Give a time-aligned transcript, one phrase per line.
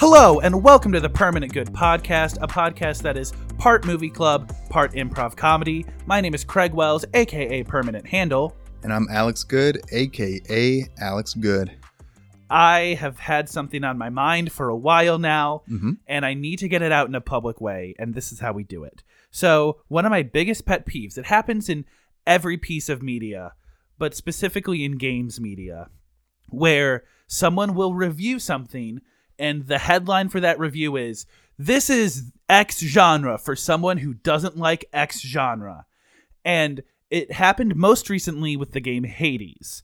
[0.00, 4.50] Hello, and welcome to the Permanent Good Podcast, a podcast that is part movie club,
[4.70, 5.84] part improv comedy.
[6.06, 8.56] My name is Craig Wells, aka Permanent Handle.
[8.82, 11.72] And I'm Alex Good, aka Alex Good.
[12.48, 15.98] I have had something on my mind for a while now, Mhm.
[16.06, 18.54] and I need to get it out in a public way, and this is how
[18.54, 19.02] we do it.
[19.30, 21.84] So, one of my biggest pet peeves, it happens in
[22.26, 23.52] every piece of media,
[23.98, 25.90] but specifically in games media,
[26.48, 29.02] where someone will review something,
[29.40, 31.26] and the headline for that review is
[31.58, 35.86] This is X genre for someone who doesn't like X genre.
[36.44, 39.82] And it happened most recently with the game Hades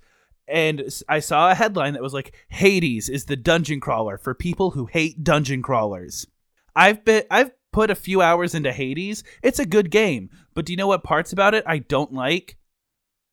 [0.49, 4.73] and I saw a headline that was like Hades is the dungeon crawler for people
[4.73, 6.27] who hate dungeon crawlers.
[6.75, 9.25] I've been I've put a few hours into Hades.
[9.43, 12.57] It's a good game, but do you know what parts about it I don't like?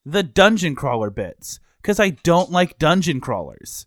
[0.06, 3.86] The dungeon crawler bits cuz I don't like dungeon crawlers.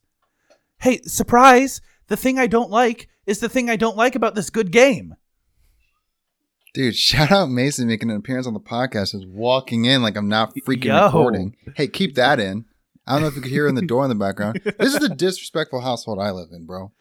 [0.78, 4.50] Hey, surprise, the thing I don't like is the thing I don't like about this
[4.50, 5.14] good game.
[6.74, 10.28] Dude, shout out Mason making an appearance on the podcast, just walking in like I'm
[10.28, 11.06] not freaking Yo.
[11.06, 11.56] recording.
[11.74, 12.66] Hey, keep that in.
[13.06, 14.60] I don't know if you could hear in the door in the background.
[14.78, 16.92] This is the disrespectful household I live in, bro.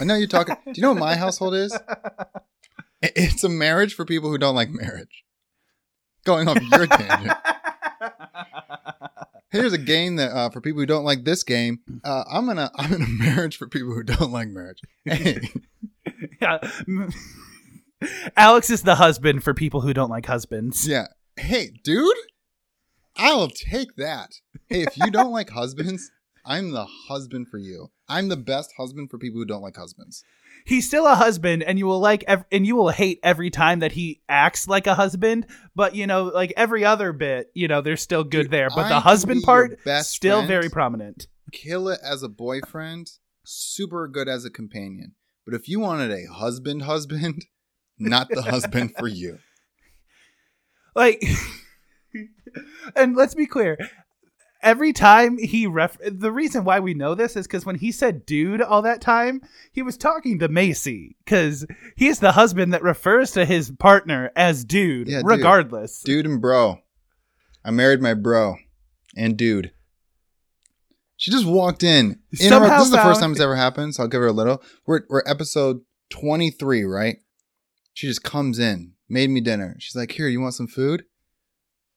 [0.00, 0.56] I know you're talking.
[0.64, 1.76] Do you know what my household is?
[3.02, 5.24] It's a marriage for people who don't like marriage.
[6.24, 7.36] Going off your tangent.
[9.50, 11.80] Here's a game that uh, for people who don't like this game.
[12.02, 14.80] Uh, I'm in a I'm in a marriage for people who don't like marriage.
[15.04, 15.40] Hey,
[16.40, 16.58] Yeah.
[18.36, 20.86] Alex is the husband for people who don't like husbands.
[20.86, 21.06] Yeah.
[21.36, 22.16] Hey, dude,
[23.16, 24.32] I'll take that.
[24.68, 26.10] Hey, if you don't like husbands,
[26.44, 27.90] I'm the husband for you.
[28.08, 30.24] I'm the best husband for people who don't like husbands.
[30.66, 33.80] He's still a husband, and you will like, ev- and you will hate every time
[33.80, 35.46] that he acts like a husband.
[35.74, 38.68] But you know, like every other bit, you know, they're still good Dude, there.
[38.70, 40.48] But I the husband part, best still friend.
[40.48, 41.26] very prominent.
[41.52, 43.10] Kill it as a boyfriend,
[43.44, 45.14] super good as a companion.
[45.44, 47.44] But if you wanted a husband husband,
[47.98, 49.38] not the husband for you.
[50.94, 51.22] Like,
[52.96, 53.76] and let's be clear.
[54.64, 58.24] Every time he ref, the reason why we know this is because when he said
[58.24, 61.66] "dude" all that time, he was talking to Macy because
[61.96, 66.02] he's the husband that refers to his partner as "dude," Yeah, regardless.
[66.02, 66.78] Dude and bro.
[67.64, 68.56] I married my bro
[69.16, 69.70] and dude.
[71.16, 72.18] She just walked in.
[72.40, 74.32] in her- this is the first time it's ever happened, so I'll give her a
[74.32, 74.62] little.
[74.86, 77.18] We're, we're episode 23, right?
[77.92, 79.76] She just comes in, made me dinner.
[79.78, 81.04] She's like, Here, you want some food?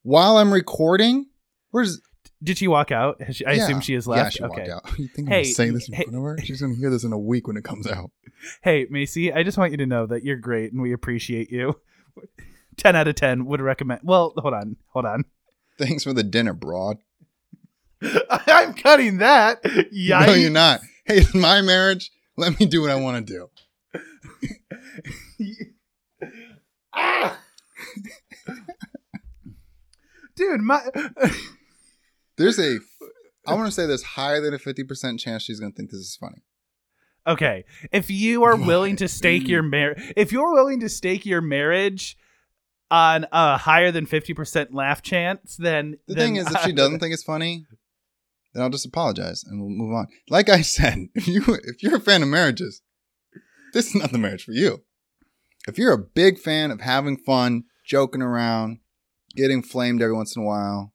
[0.03, 1.27] While I'm recording,
[1.71, 1.99] where's.
[2.43, 3.19] Did she walk out?
[3.31, 3.63] She- I Yeah.
[3.63, 4.25] assume she has left.
[4.25, 4.69] Yeah, she okay.
[4.69, 4.91] walked out.
[4.99, 6.37] You think I'm Hey, going to say this in hey- front of her?
[6.43, 8.11] She's going to hear this in a week when it comes out.
[8.61, 11.79] Hey, Macy, I just want you to know that you're great and we appreciate you.
[12.77, 14.01] 10 out of 10 would recommend.
[14.03, 14.75] Well, hold on.
[14.89, 15.25] Hold on.
[15.79, 16.97] Thanks for the dinner, broad.
[18.29, 19.63] I'm cutting that.
[19.63, 20.27] Yikes.
[20.27, 20.81] No, you're not.
[21.05, 22.11] Hey, it's my marriage.
[22.37, 23.49] Let me do what I want to do.
[26.93, 27.39] ah!
[30.35, 30.81] Dude, my
[32.37, 32.79] There's a,
[33.45, 35.99] I want to say there's higher than a 50% chance she's going to think this
[35.99, 36.43] is funny.
[37.25, 41.41] Okay, if you are willing to stake your marriage, if you're willing to stake your
[41.41, 42.17] marriage
[42.89, 46.99] on a higher than 50% laugh chance, then The then thing is, if she doesn't
[46.99, 47.65] think it's funny,
[48.53, 50.07] then I'll just apologize and we'll move on.
[50.29, 52.81] Like I said, if you if you're a fan of marriages,
[53.73, 54.83] this is not the marriage for you.
[55.67, 58.79] If you're a big fan of having fun, joking around,
[59.35, 60.93] getting flamed every once in a while,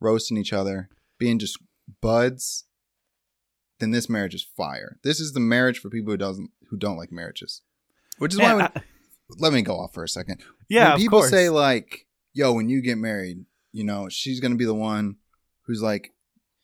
[0.00, 0.88] roasting each other,
[1.18, 1.58] being just
[2.00, 2.64] buds,
[3.78, 4.98] then this marriage is fire.
[5.02, 7.62] This is the marriage for people who doesn't who don't like marriages.
[8.18, 8.82] Which is why we, I-
[9.38, 12.80] let me go off for a second yeah, when people say like, "Yo, when you
[12.82, 15.16] get married, you know, she's gonna be the one
[15.62, 16.12] who's like,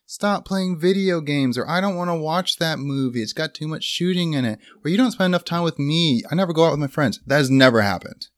[0.04, 3.22] stop playing video games," or "I don't want to watch that movie.
[3.22, 6.22] It's got too much shooting in it," or "You don't spend enough time with me.
[6.30, 8.28] I never go out with my friends." That has never happened,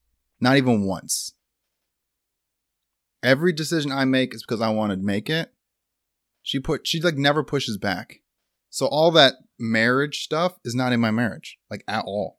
[0.40, 1.32] not even once.
[3.22, 5.52] Every decision I make is because I want to make it.
[6.42, 8.20] She put she like never pushes back.
[8.70, 12.38] So all that marriage stuff is not in my marriage, like at all.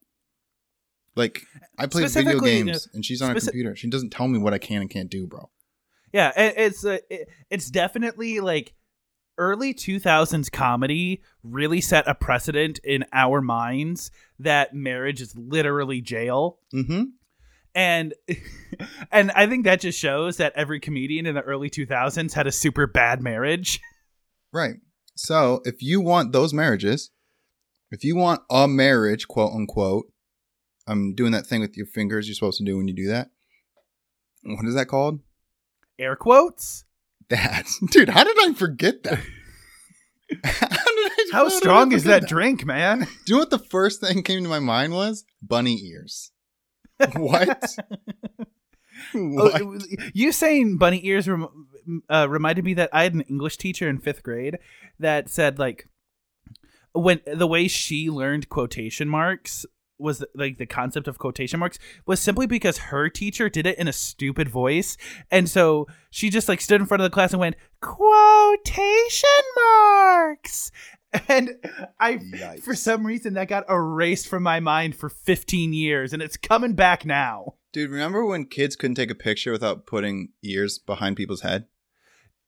[1.16, 1.44] Like
[1.78, 3.76] I play video Specifically, you know, games and she's on a computer.
[3.76, 5.50] She doesn't tell me what I can and can't do, bro.
[6.14, 8.74] Yeah, it, it's uh, it, it's definitely like
[9.38, 16.60] early 2000s comedy really set a precedent in our minds that marriage is literally jail.
[16.74, 17.04] Mm-hmm.
[17.80, 18.14] And
[19.12, 22.52] and I think that just shows that every comedian in the early 2000s had a
[22.52, 23.80] super bad marriage.
[24.52, 24.78] Right.
[25.16, 27.12] So if you want those marriages,
[27.92, 30.12] if you want a marriage, quote unquote,
[30.88, 33.30] I'm doing that thing with your fingers you're supposed to do when you do that.
[34.44, 35.20] What is that called?
[36.00, 36.84] Air quotes.
[37.30, 37.68] That.
[37.92, 39.20] Dude, how did I forget that?
[40.44, 43.02] How, I How strong is forget that drink, man?
[43.02, 45.26] Do you know what the first thing came to my mind was?
[45.44, 46.31] Bunny ears.
[47.13, 47.75] What?
[49.13, 49.62] what?
[49.62, 49.80] Oh,
[50.13, 51.68] you saying bunny ears rem-
[52.10, 54.60] uh, reminded me that I had an English teacher in fifth grade
[55.00, 55.88] that said like
[56.94, 59.66] when the way she learned quotation marks
[59.98, 63.88] was like the concept of quotation marks was simply because her teacher did it in
[63.88, 64.95] a stupid voice
[65.30, 70.72] and so she just like stood in front of the class and went quotation marks
[71.27, 71.51] and
[72.00, 72.61] i Yikes.
[72.61, 76.73] for some reason that got erased from my mind for 15 years and it's coming
[76.73, 81.41] back now Dude, remember when kids couldn't take a picture without putting ears behind people's
[81.41, 81.65] head?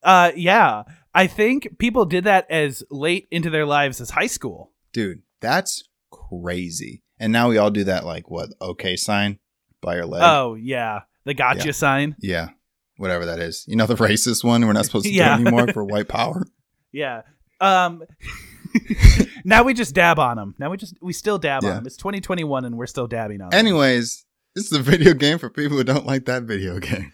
[0.01, 0.81] Uh, yeah.
[1.13, 4.71] I think people did that as late into their lives as high school.
[4.93, 7.03] Dude, that's crazy.
[7.19, 9.37] And now we all do that, like, what, okay sign
[9.79, 10.23] by your leg?
[10.25, 11.01] Oh, yeah.
[11.25, 11.71] The gotcha Yeah.
[11.73, 12.15] sign.
[12.19, 12.49] Yeah,
[12.97, 13.63] whatever that is.
[13.67, 15.37] You know, the racist one we're not supposed to Yeah.
[15.37, 16.41] do anymore for white power?
[16.91, 17.21] Yeah.
[17.59, 18.01] Um,
[19.45, 20.55] now we just dab on them.
[20.59, 21.85] Now we just, we still dab on them.
[21.87, 23.59] It's 2021 and we're still dabbing on them.
[23.59, 24.25] Anyways,
[24.55, 27.11] this is a video game for people who don't like that video game.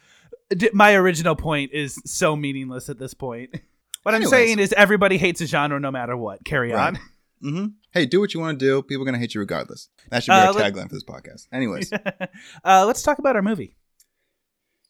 [0.73, 3.55] My original point is so meaningless at this point.
[4.03, 6.45] What I'm saying is everybody hates a genre no matter what.
[6.45, 6.87] Carry Right.
[6.95, 6.99] on.
[7.41, 8.81] hmm Hey, do what you want to do.
[8.81, 9.89] People are going to hate you regardless.
[10.11, 11.47] That should be Uh, our tagline for this podcast.
[11.51, 11.91] Anyways,
[12.63, 13.75] uh, let's talk about our movie.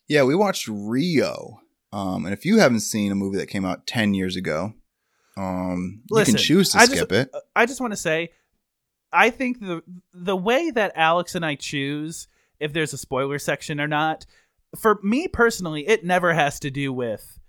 [0.07, 1.61] yeah, we watched Rio.
[1.91, 4.73] Um, and if you haven't seen a movie that came out 10 years ago,
[5.37, 7.31] um, Listen, you can choose to I just- skip it.
[7.55, 8.31] I just want to say,
[9.13, 12.27] I think the the way that Alex and I choose
[12.59, 14.25] if there's a spoiler section or not,
[14.75, 17.39] for me personally, it never has to do with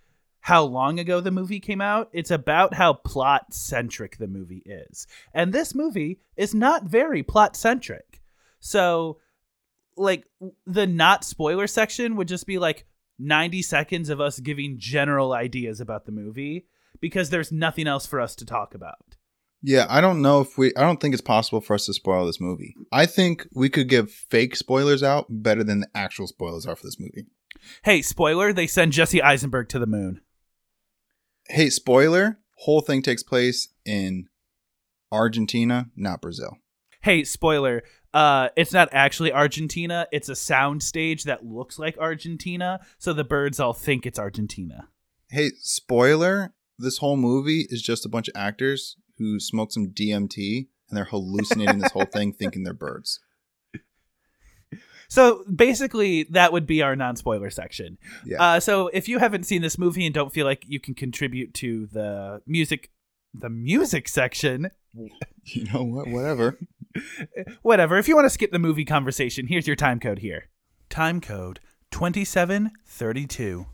[0.41, 2.09] how long ago the movie came out.
[2.13, 7.57] It's about how plot centric the movie is, and this movie is not very plot
[7.57, 8.23] centric.
[8.61, 9.19] So,
[9.97, 10.25] like
[10.67, 12.87] the not spoiler section would just be like
[13.19, 16.67] 90 seconds of us giving general ideas about the movie
[17.01, 19.17] because there's nothing else for us to talk about.
[19.63, 20.73] Yeah, I don't know if we.
[20.77, 22.75] I don't think it's possible for us to spoil this movie.
[22.93, 26.87] I think we could give fake spoilers out better than the actual spoilers are for
[26.87, 27.27] this movie.
[27.83, 30.21] Hey, spoiler, they send Jesse Eisenberg to the moon.
[31.49, 34.29] Hey, spoiler: whole thing takes place in
[35.11, 36.59] Argentina, not Brazil.
[37.01, 37.83] Hey, spoiler,
[38.15, 40.07] uh, it's not actually Argentina.
[40.13, 44.89] It's a sound stage that looks like Argentina, so the birds all think it's Argentina.
[45.31, 50.69] Hey, spoiler: this whole movie is just a bunch of actors who smoke some DMT
[50.89, 53.21] and they're hallucinating this whole thing, thinking they're birds.
[55.11, 57.97] So basically, that would be our non-spoiler section.
[58.27, 58.43] Yeah.
[58.43, 61.55] Uh, so if you haven't seen this movie and don't feel like you can contribute
[61.55, 62.91] to the music,
[63.33, 64.71] the music section,
[65.45, 66.09] You know what?
[66.09, 66.59] Whatever.
[67.63, 67.99] whatever.
[67.99, 70.49] If you want to skip the movie conversation, here's your time code here.
[70.91, 71.61] Time code
[71.91, 73.67] 2732.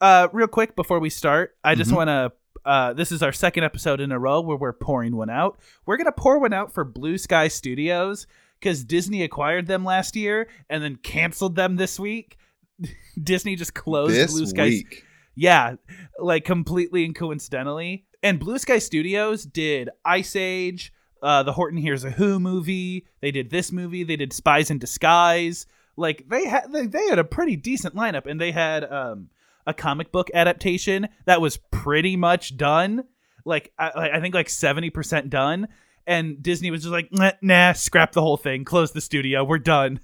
[0.00, 1.96] Uh real quick before we start, I just Mhm.
[1.96, 2.32] want to
[2.64, 5.58] uh this is our second episode in a row where we're pouring one out.
[5.86, 8.26] We're going to pour one out for Blue Sky Studios
[8.60, 12.36] cuz Disney acquired them last year and then canceled them this week.
[13.22, 15.04] Disney just closed this Blue Sky week.
[15.34, 15.74] yeah,
[16.18, 18.04] like completely and coincidentally.
[18.22, 23.06] And Blue Sky Studios did Ice Age, uh, the Horton Hears a Who movie.
[23.20, 24.02] They did this movie.
[24.04, 25.66] They did Spies in Disguise.
[25.96, 29.28] Like they had, they, they had a pretty decent lineup, and they had um,
[29.68, 33.04] a comic book adaptation that was pretty much done.
[33.44, 35.68] Like I, I think like seventy percent done.
[36.06, 39.58] And Disney was just like, nah, nah, scrap the whole thing, close the studio, we're
[39.58, 40.00] done.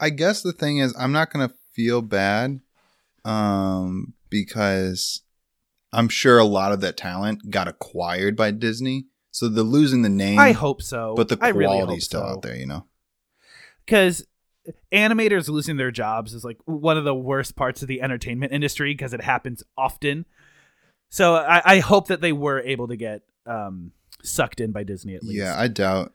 [0.00, 2.60] I guess the thing is, I'm not gonna feel bad,
[3.24, 5.22] um, because
[5.92, 10.08] I'm sure a lot of that talent got acquired by Disney, so they're losing the
[10.08, 10.40] name.
[10.40, 12.26] I hope so, but the quality's really still so.
[12.26, 12.56] out there.
[12.56, 12.86] You know.
[13.86, 14.26] because
[14.92, 18.92] animators losing their jobs is like one of the worst parts of the entertainment industry
[18.92, 20.26] because it happens often.
[21.08, 23.92] So I, I hope that they were able to get um,
[24.22, 25.38] sucked in by Disney at least.
[25.38, 26.12] Yeah, I doubt.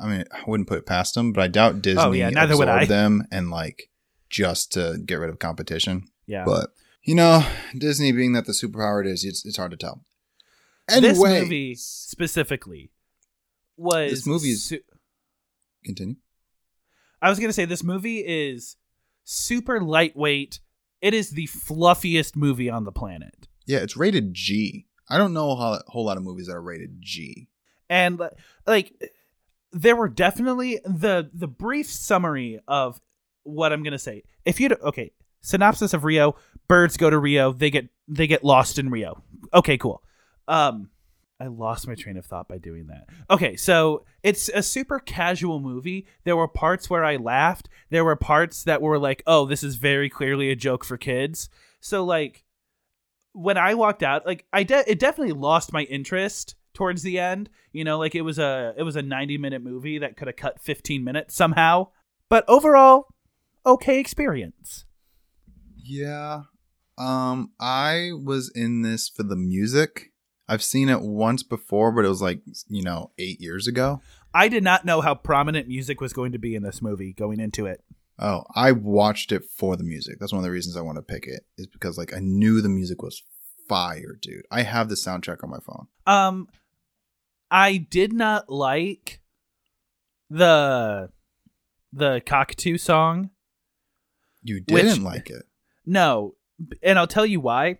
[0.00, 2.56] I mean, I wouldn't put it past them, but I doubt Disney Oh, yeah, neither
[2.56, 2.86] would I.
[2.86, 3.90] them and like
[4.30, 6.04] just to get rid of competition.
[6.26, 6.44] yeah.
[6.44, 6.70] But
[7.02, 7.44] you know,
[7.76, 10.04] Disney being that the superpower it is, it's, it's hard to tell.
[10.88, 12.90] this Anyway, movie specifically
[13.76, 14.80] was This movie is- su-
[15.84, 16.16] continue.
[17.26, 18.76] I was gonna say this movie is
[19.24, 20.60] super lightweight.
[21.00, 23.48] It is the fluffiest movie on the planet.
[23.66, 24.86] Yeah, it's rated G.
[25.10, 27.48] I don't know a whole, whole lot of movies that are rated G.
[27.90, 28.22] and
[28.64, 28.92] like
[29.72, 33.00] there were definitely the the brief summary of
[33.42, 34.22] what I'm gonna say.
[34.44, 36.36] If you okay, synopsis of Rio:
[36.68, 39.24] birds go to Rio, they get they get lost in Rio.
[39.52, 40.00] Okay, cool.
[40.46, 40.90] Um,
[41.38, 43.08] I lost my train of thought by doing that.
[43.30, 46.06] Okay, so it's a super casual movie.
[46.24, 47.68] There were parts where I laughed.
[47.90, 51.50] There were parts that were like, "Oh, this is very clearly a joke for kids."
[51.80, 52.44] So like
[53.32, 57.50] when I walked out, like I de- it definitely lost my interest towards the end.
[57.72, 60.36] You know, like it was a it was a 90 minute movie that could have
[60.36, 61.88] cut 15 minutes somehow.
[62.30, 63.08] But overall,
[63.64, 64.86] okay experience.
[65.76, 66.42] Yeah.
[66.98, 70.12] Um, I was in this for the music.
[70.48, 74.00] I've seen it once before, but it was like, you know, eight years ago.
[74.32, 77.40] I did not know how prominent music was going to be in this movie going
[77.40, 77.82] into it.
[78.18, 80.18] Oh, I watched it for the music.
[80.18, 82.60] That's one of the reasons I want to pick it, is because like I knew
[82.60, 83.22] the music was
[83.68, 84.46] fire, dude.
[84.50, 85.86] I have the soundtrack on my phone.
[86.06, 86.48] Um
[87.50, 89.20] I did not like
[90.30, 91.10] the
[91.92, 93.30] the cockatoo song.
[94.42, 95.44] You didn't like it.
[95.84, 96.34] No,
[96.82, 97.78] and I'll tell you why.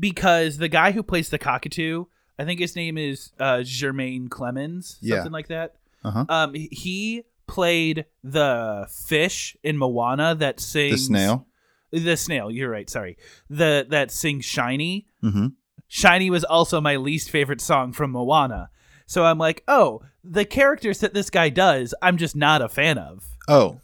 [0.00, 2.06] Because the guy who plays the cockatoo,
[2.38, 5.24] I think his name is uh Jermaine Clemens, something Yeah.
[5.30, 5.74] like that.
[6.02, 6.24] Uh-huh.
[6.28, 11.46] Um he played the fish in Moana that sings The snail.
[11.92, 13.16] The snail, you're right, sorry.
[13.50, 15.06] The that sings Shiny.
[15.22, 15.48] Mm-hmm.
[15.88, 18.70] Shiny was also my least favorite song from Moana.
[19.06, 22.96] So I'm like, oh, the characters that this guy does, I'm just not a fan
[22.96, 23.24] of.
[23.48, 23.80] Oh,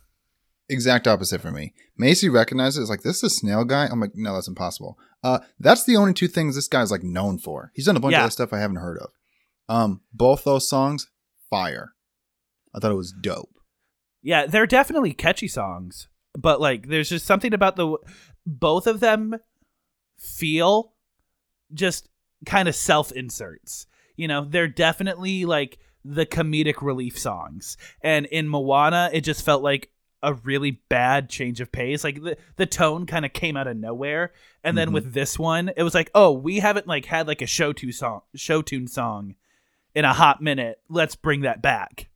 [0.68, 1.74] exact opposite for me.
[1.96, 2.92] Macy recognizes it.
[2.92, 3.86] Like this is a snail guy.
[3.86, 4.98] I'm like, no, that's impossible.
[5.22, 7.72] Uh, that's the only two things this guy's like known for.
[7.74, 8.18] He's done a bunch Yeah.
[8.20, 9.10] of other stuff I haven't heard of.
[9.68, 11.08] Um, both those songs,
[11.50, 11.92] fire.
[12.74, 13.50] I thought it was dope.
[14.22, 17.96] Yeah, they're definitely catchy songs, but like there's just something about the
[18.44, 19.36] both of them
[20.18, 20.92] feel
[21.72, 22.08] just
[22.44, 23.86] kind of self-inserts.
[24.16, 27.76] You know, they're definitely like the comedic relief songs.
[28.02, 29.90] And in Moana, it just felt like
[30.22, 32.02] a really bad change of pace.
[32.02, 34.32] Like the the tone kind of came out of nowhere.
[34.64, 34.94] And then Mhm.
[34.94, 37.92] with this one, it was like, "Oh, we haven't like had like a show tune
[37.92, 39.34] song show tune song
[39.94, 40.80] in a hot minute.
[40.88, 42.08] Let's bring that back."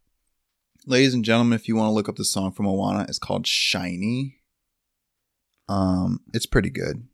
[0.86, 3.46] Ladies and gentlemen, if you want to look up the song from Moana, it's called
[3.46, 4.38] Shiny.
[5.68, 7.06] Um, it's pretty good.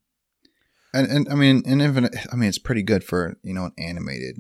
[0.95, 3.73] And and I mean, and even I mean, it's pretty good for you know an
[3.77, 4.37] animated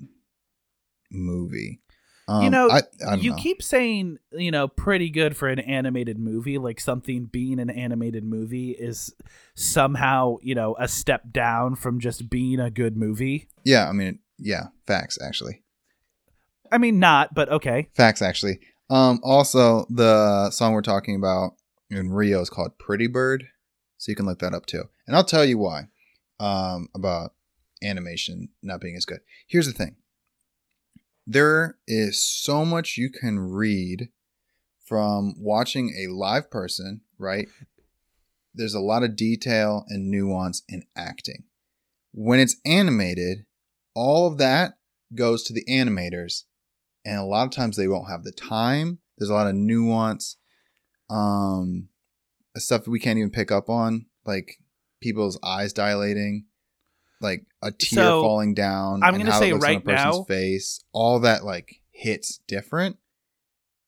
[1.10, 1.82] movie.
[2.28, 3.36] Um, You know, I, I you know.
[3.36, 8.24] keep saying, you know, pretty good for an animated movie, like something being an animated
[8.24, 9.14] movie is
[9.54, 13.48] somehow, you know, a step down from just being a good movie.
[13.64, 15.62] yeah, I mean, yeah, facts actually.
[16.72, 17.88] I mean, not, but okay.
[17.94, 18.58] Facts, actually.
[18.90, 21.52] Um, also, the song we're talking about
[21.90, 23.44] in Rio is called Pretty Bird.
[23.98, 24.82] So you can look that up too.
[25.06, 25.84] And I'll tell you why
[26.40, 27.32] um, about
[27.82, 29.20] animation not being as good.
[29.46, 29.96] Here's the thing
[31.26, 34.10] there is so much you can read
[34.84, 37.48] from watching a live person, right?
[38.54, 41.44] There's a lot of detail and nuance in acting.
[42.12, 43.44] When it's animated,
[43.94, 44.74] all of that
[45.14, 46.44] goes to the animators
[47.04, 48.98] and a lot of times they won't have the time.
[49.18, 50.36] There's a lot of nuance,
[51.08, 51.88] um,
[52.56, 54.58] stuff we can't even pick up on, like
[55.00, 56.46] people's eyes dilating,
[57.20, 59.02] like a tear So, falling down.
[59.02, 60.82] I'm gonna say right a person's now- face.
[60.92, 62.96] All that like hits different,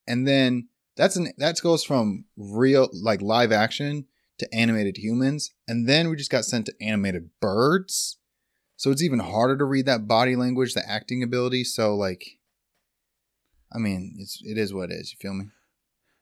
[0.07, 4.07] and then that's an that goes from real like live action
[4.39, 8.17] to animated humans, and then we just got sent to animated birds.
[8.77, 11.65] So it's even harder to read that body language, the acting ability.
[11.65, 12.39] So like,
[13.73, 15.13] I mean, it's it is what it is.
[15.13, 15.47] You feel me?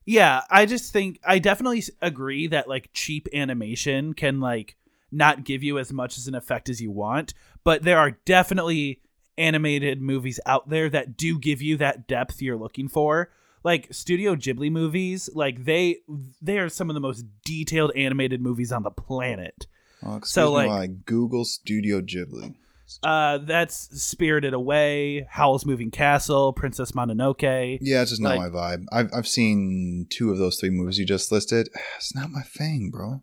[0.07, 4.77] Yeah, I just think I definitely agree that like cheap animation can like
[5.13, 7.35] not give you as much as an effect as you want,
[7.65, 9.01] but there are definitely
[9.39, 13.31] animated movies out there that do give you that depth you're looking for.
[13.65, 15.99] Like Studio Ghibli movies, like they
[16.41, 19.67] they are some of the most detailed animated movies on the planet.
[20.03, 22.55] Oh, excuse So, like- Google Studio Ghibli.
[23.03, 27.79] Uh that's Spirited Away, Howl's Moving Castle, Princess Mononoke.
[27.81, 28.85] Yeah, it's just not Like- my vibe.
[28.93, 31.69] I've I've seen two of those three movies you just listed.
[31.97, 33.23] It's not my thing, bro.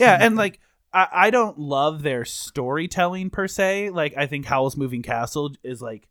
[0.00, 0.36] Yeah and thing.
[0.36, 0.60] like
[0.92, 5.80] I, I don't love their storytelling per se like i think howl's moving castle is
[5.80, 6.08] like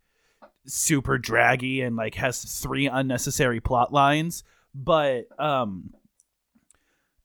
[0.65, 4.43] super draggy and like has three unnecessary plot lines
[4.73, 5.93] but um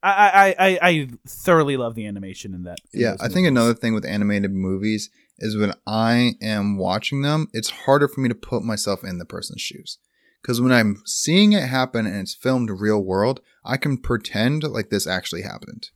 [0.03, 3.47] i i i, I thoroughly love the animation in that in yeah, I think movies.
[3.49, 5.09] another thing with animated movies
[5.39, 9.25] is when I am watching them, it's harder for me to put myself in the
[9.25, 9.97] person's shoes.
[10.41, 14.89] Because when I'm seeing it happen and it's filmed real world, I can pretend like
[14.89, 15.89] this actually happened.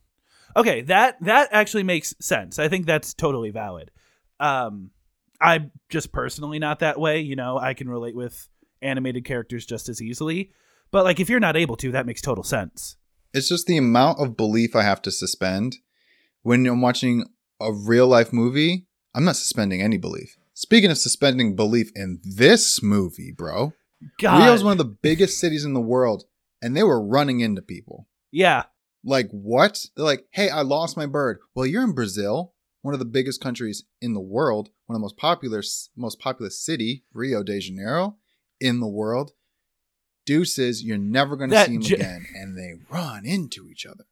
[0.56, 3.90] Okay that that actually makes sense i think that's totally valid
[4.40, 4.90] um
[5.40, 8.48] i'm just personally not that way you know i can relate with
[8.82, 10.50] animated characters just as easily
[10.90, 12.96] but like if you're not able to that makes total sense
[13.32, 15.76] It's just the amount of belief I have to suspend
[16.42, 17.26] when I'm watching
[17.60, 18.88] a real life movie.
[19.14, 20.36] I'm not suspending any belief.
[20.54, 23.72] Speaking of suspending belief in this movie, bro,
[24.18, 24.40] God.
[24.40, 26.24] Rio's one of the biggest cities in the world,
[26.60, 28.08] and they were running into people.
[28.32, 28.64] yeah
[29.04, 29.86] Like, what?
[29.96, 31.38] They're like, hey, I lost my bird.
[31.54, 32.54] Well, you're in Brazil.
[32.82, 35.62] one of the biggest countries in the world, one of the most popular,
[35.96, 38.16] most populous city, Rio de Janeiro,
[38.60, 39.32] in the world.
[40.26, 44.04] Deuces, you're never going to see them j- again, and they run into each other.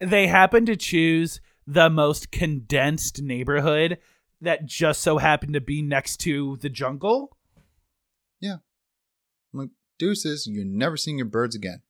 [0.00, 3.98] They happen to choose the most condensed neighborhood
[4.40, 7.36] that just so happened to be next to the jungle.
[9.52, 11.82] I'm like, deuces, you're never seeing your birds again.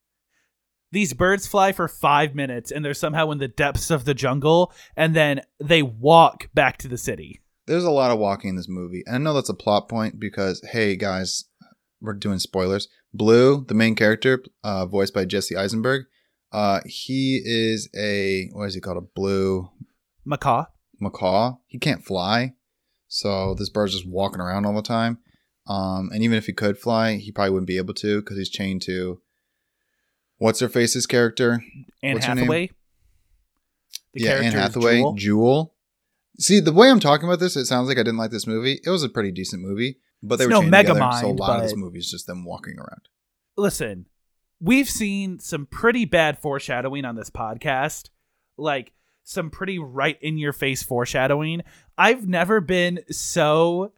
[0.92, 4.72] These birds fly for five minutes and they're somehow in the depths of the jungle,
[4.96, 7.40] and then they walk back to the city.
[7.66, 10.18] There's a lot of walking in this movie, and I know that's a plot point
[10.18, 11.44] because, hey guys,
[12.00, 12.88] we're doing spoilers.
[13.14, 16.06] Blue, the main character, uh, voiced by Jesse Eisenberg,
[16.52, 18.96] uh, he is a what is he called?
[18.96, 19.70] A blue
[20.24, 20.64] Macaw.
[20.98, 21.58] macaw.
[21.68, 22.54] He can't fly,
[23.06, 25.18] so this bird's just walking around all the time.
[25.68, 28.50] Um, and even if he could fly, he probably wouldn't be able to because he's
[28.50, 29.20] chained to
[30.40, 31.62] what's her face's character?
[32.02, 32.26] Anne What's?
[32.26, 32.70] Hathaway.
[34.14, 35.12] The yeah, Anne Hathaway, Jewel.
[35.14, 35.74] Jewel.
[36.40, 38.80] See, the way I'm talking about this, it sounds like I didn't like this movie.
[38.84, 41.56] It was a pretty decent movie, but they It's were no Megamind, so a lot
[41.58, 43.02] of this movie is just them walking around.
[43.56, 44.06] Listen,
[44.58, 48.08] we've seen some pretty bad foreshadowing on this podcast,
[48.56, 48.92] like
[49.22, 51.62] some pretty right in your face foreshadowing.
[51.98, 53.92] I've never been so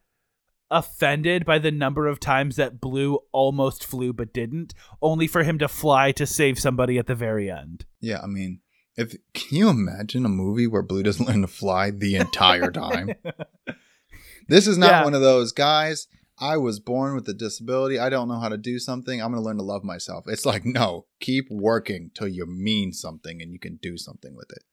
[0.72, 5.58] offended by the number of times that Blue almost flew but didn't, only for him
[5.60, 7.84] to fly to save somebody at the very end.
[8.00, 8.60] Yeah, I mean,
[8.96, 13.10] if can you imagine a movie where Blue doesn't learn to fly the entire time?
[14.48, 15.04] this is not Yeah.
[15.04, 16.08] one of those guys.
[16.40, 17.98] I was born with a disability.
[18.00, 19.20] I don't know how to do something.
[19.22, 20.24] I'm going to learn to love myself.
[20.26, 24.50] It's like, no, keep working till you mean something and you can do something with
[24.50, 24.64] it.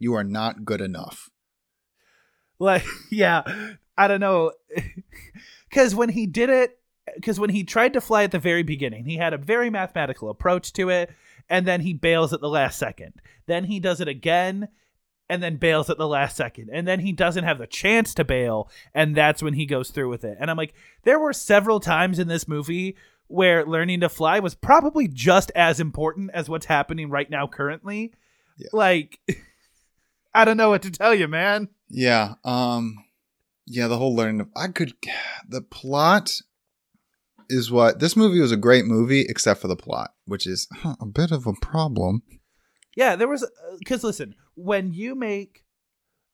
[0.00, 1.30] You are not good enough.
[2.58, 3.42] like yeah
[3.96, 4.52] i don't know
[5.68, 6.78] because when he did it
[7.16, 10.30] because when he tried to fly at the very beginning he had a very mathematical
[10.30, 11.10] approach to it
[11.48, 13.12] and then he bails at the last second
[13.46, 14.68] then he does it again
[15.28, 18.24] and then bails at the last second and then he doesn't have the chance to
[18.24, 20.74] bail and that's when he goes through with it and i'm like
[21.04, 22.96] there were several times in this movie
[23.28, 28.12] where learning to fly was probably just as important as what's happening right now currently
[28.58, 28.68] Yeah.
[28.72, 29.18] like
[30.34, 32.34] i don't know what to tell you man Yeah.
[32.44, 33.04] Um
[33.66, 34.94] yeah, the whole learning of I could
[35.48, 36.32] the plot
[37.48, 40.96] is what this movie was a great movie except for the plot, which is huh,
[41.00, 42.22] a bit of a problem.
[42.96, 43.48] Yeah, there was
[43.78, 45.64] because listen, when you make,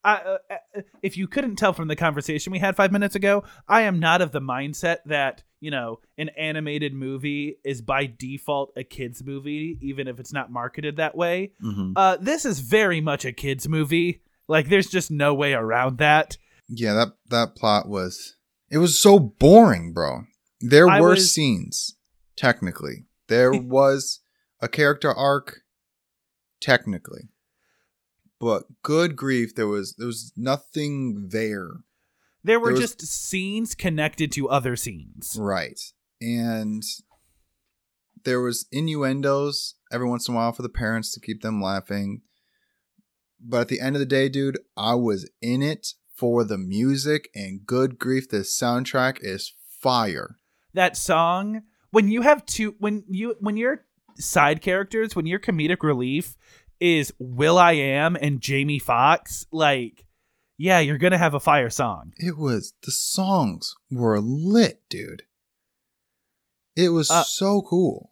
[0.03, 3.45] I uh, uh, if you couldn't tell from the conversation we had five minutes ago,
[3.69, 8.73] I am not of the mindset that you know an animated movie is by default
[8.77, 11.53] a kids movie, even if it's not marketed that way.
[11.62, 11.93] Mm-hmm.
[11.95, 14.23] Uh, this is very much a kids movie.
[14.51, 16.38] Like, there's just no way around that.
[16.68, 18.37] Yeah, that that plot was
[18.70, 20.24] it was so boring, bro.
[20.61, 21.96] There I were was- scenes,
[22.37, 23.07] technically.
[23.28, 24.20] There was
[24.61, 25.61] a character arc,
[26.61, 27.31] technically.
[28.40, 31.68] But good grief, there was there was nothing there.
[32.44, 35.37] There were There was- just scenes connected to other scenes.
[35.38, 35.78] Right.
[36.20, 36.83] And
[38.24, 42.22] there was innuendos every once in a while for the parents to keep them laughing.
[43.40, 47.28] But at the end of the day, dude, I was in it for the music
[47.35, 50.37] and good grief, the soundtrack is fire.
[50.74, 53.85] that song when you have two when you when your
[54.16, 56.37] side characters when your comedic relief
[56.81, 60.04] is will i am and jamie foxx like
[60.57, 65.22] yeah you're gonna have a fire song It was the songs were lit, dude.
[66.76, 68.11] It was Uh, so cool.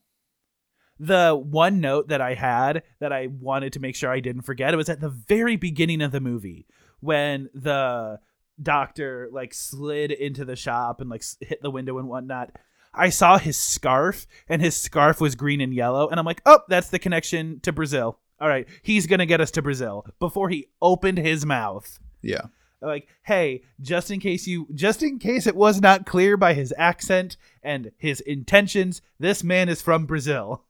[0.99, 4.73] the one note that i had that i wanted to make sure i didn't forget
[4.73, 6.67] it was at the very beginning of the movie
[7.01, 8.19] when the
[8.63, 12.51] doctor like slid into the shop and like hit the window and whatnot
[12.95, 16.61] i saw his scarf and his scarf was green and yellow and i'm like oh
[16.69, 20.67] that's the connection to brazil all right he's gonna get us to brazil before he
[20.81, 22.47] opened his mouth Yeah.
[22.81, 26.73] like hey just in case you just in case it was not clear by his
[26.79, 30.65] accent and his intentions this man is from brazil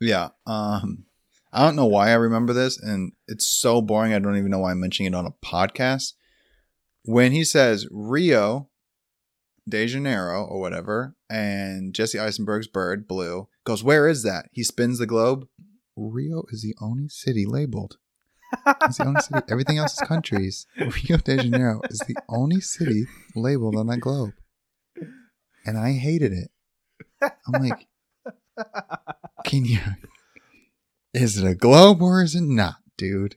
[0.00, 0.28] Yeah.
[0.46, 1.04] Um
[1.52, 4.60] I don't know why I remember this, and it's so boring I don't even know
[4.60, 6.12] why I'm mentioning it on a podcast.
[7.04, 8.68] When he says Rio
[9.68, 14.46] de Janeiro or whatever, and Jesse Eisenberg's bird, Blue, goes, Where is that?
[14.52, 15.46] He spins the globe.
[15.96, 17.98] Rio is the only city labeled.
[18.82, 19.40] It's the only city.
[19.48, 20.66] Everything else is countries.
[20.76, 24.32] Rio de Janeiro is the only city labeled on that globe.
[25.64, 26.50] And I hated it.
[27.22, 27.86] I'm like,
[29.44, 29.78] can you?
[31.12, 33.36] Is it a globe or is it not, dude?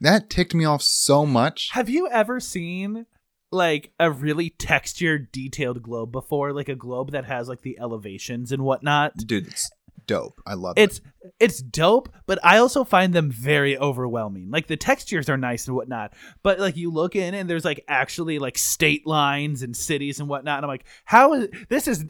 [0.00, 1.68] That ticked me off so much.
[1.72, 3.06] Have you ever seen
[3.52, 6.52] like a really textured, detailed globe before?
[6.52, 9.16] Like a globe that has like the elevations and whatnot?
[9.18, 9.70] Dude, it's,
[10.06, 10.40] dope.
[10.46, 10.82] I love it.
[10.82, 11.00] it's
[11.38, 14.50] it's dope, but I also find them very overwhelming.
[14.50, 17.84] Like the textures are nice and whatnot, but like you look in and there's like
[17.86, 22.06] actually like state lines and cities and whatnot, and I'm like, how is this is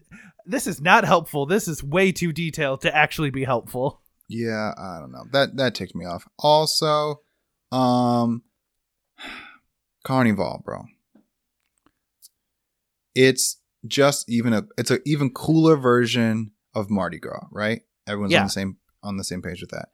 [0.46, 1.44] this is not helpful.
[1.46, 4.00] This is way too detailed to actually be helpful.
[4.32, 5.24] Yeah, I don't know.
[5.32, 6.26] That that ticked me off.
[6.38, 7.20] Also,
[7.72, 8.42] um
[10.04, 10.84] Carnival, bro.
[13.14, 17.82] It's just even a it's a even cooler version of Mardi Gras, right?
[18.06, 18.40] Everyone's Yeah.
[18.40, 19.88] on the same on the same page with that.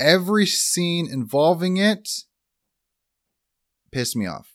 [0.00, 2.08] Every scene involving it
[3.92, 4.52] pissed me off.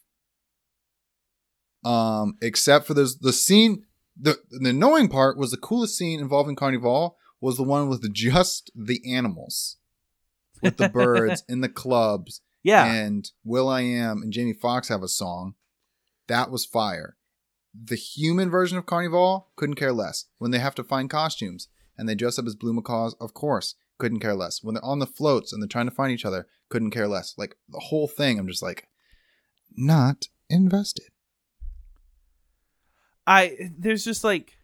[1.86, 3.86] Um, except for those the scene
[4.20, 8.72] the the annoying part was the coolest scene involving Carnival was the one with just
[8.74, 9.78] the animals.
[10.62, 15.04] With the birds in the clubs Yeah, and Will I Am and Jamie Foxx have
[15.04, 15.56] a song.
[16.28, 17.18] That was fire.
[17.74, 20.26] The human version of Carnival couldn't care less.
[20.38, 23.76] When they have to find costumes and they dress up as blue macaws, of course,
[23.98, 24.64] couldn't care less.
[24.64, 27.34] When they're on the floats and they're trying to find each other, couldn't care less.
[27.38, 28.88] Like the whole thing, I'm just like,
[29.76, 31.10] not invested.
[33.28, 34.58] I there's just like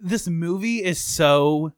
[0.00, 1.72] this movie is so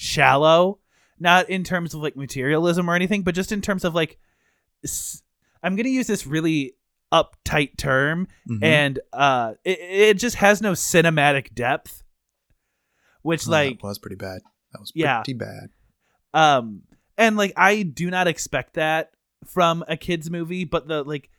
[0.00, 0.78] shallow,
[1.18, 4.16] not in terms of like materialism or anything, but just in terms of like
[5.62, 6.74] I'm going to use this really
[7.12, 8.62] uptight term Mhm.
[8.62, 12.02] and uh it, it just has no cinematic depth
[13.22, 14.42] which Oh, like that was pretty bad.
[14.72, 15.22] That was Yeah.
[15.22, 15.70] pretty bad.
[16.34, 16.82] um
[17.16, 19.12] and like i do not expect that
[19.46, 21.30] from a kids movie but the like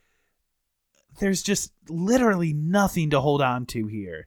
[1.20, 4.26] there's just literally nothing to hold on to here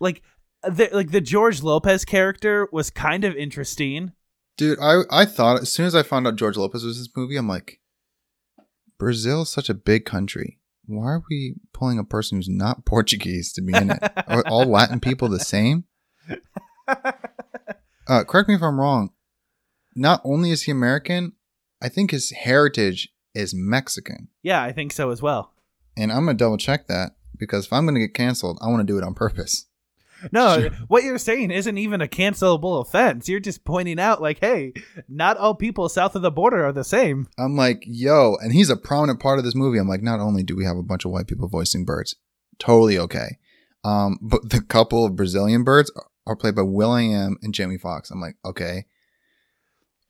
[0.00, 0.22] like
[0.68, 4.12] the, like the george lopez character was kind of interesting
[4.56, 7.34] Dude, I I thought as soon as I found out George Lopez was this movie,
[7.36, 7.80] I'm like,
[9.00, 10.60] Brazil is such a big country.
[10.86, 13.98] Why are we pulling a person who's not Portuguese to be in it?
[14.28, 15.86] Are all Latin people the same?
[16.86, 19.10] Uh, correct me if I'm wrong.
[19.96, 21.32] Not only is he American,
[21.82, 24.28] I think his heritage is Mexican.
[24.44, 25.52] yeah i think so as well
[25.96, 28.92] And I'm gonna double check that because if I'm gonna get canceled, I want to
[28.92, 29.66] do it on purpose.
[30.32, 30.70] No Sure.
[30.88, 34.72] what you're saying isn't even a cancelable offense you're just pointing out like hey
[35.08, 38.70] not all people south of the border are the same I'm like, yo, and he's
[38.70, 39.78] a prominent part of this movie.
[39.78, 42.14] I'm like, not only do we have a bunch of white people voicing birds,
[42.58, 43.38] totally okay.
[43.84, 45.90] Um, but the couple of Brazilian birds
[46.26, 48.10] are, played by Will I Am and Jamie Foxx.
[48.10, 48.86] I'm like, okay.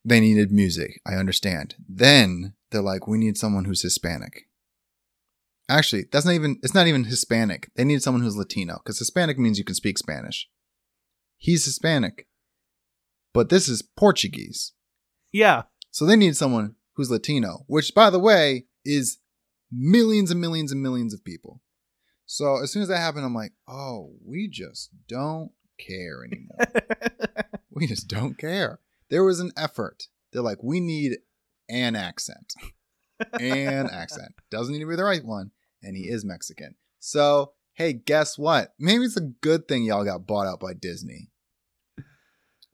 [0.04, 1.00] They needed music.
[1.06, 1.74] I understand.
[1.88, 4.46] Then they're like, we need someone who's Hispanic.
[5.68, 7.70] Actually, that's not even it's not even Hispanic.
[7.76, 10.48] They need someone who's Latino because Hispanic means you can speak Spanish.
[11.36, 12.26] He's Hispanic.
[13.32, 14.72] But this is Portuguese.
[15.32, 19.18] yeah So they need someone who's Latino, which, by the way, is
[19.72, 21.60] millions and millions and millions of people.
[22.26, 26.58] So as soon as that happened, I'm like, oh, we just don't care anymore.
[27.70, 28.80] we just don't care.
[29.10, 30.04] There was an effort.
[30.32, 31.18] They're like, we need
[31.68, 32.54] an accent.
[33.32, 34.32] An accent.
[34.50, 35.50] Doesn't need to be the right one.
[35.82, 36.74] And he is Mexican.
[36.98, 38.72] So, hey, guess what?
[38.78, 41.30] Maybe it's a good thing y'all got bought out by Disney.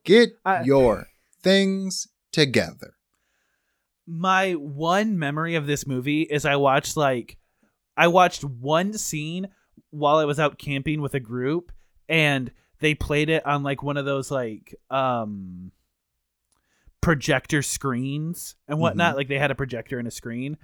[0.03, 1.07] Get I- your
[1.43, 2.93] things together.
[4.07, 7.37] my one memory of this movie is I watched like
[7.97, 9.49] I watched one scene
[9.89, 11.71] while I was out camping with a group
[12.09, 15.71] and they played it on like one of those like um
[17.01, 19.15] projector screens and whatnot.
[19.15, 20.57] Like they had a projector and a screen.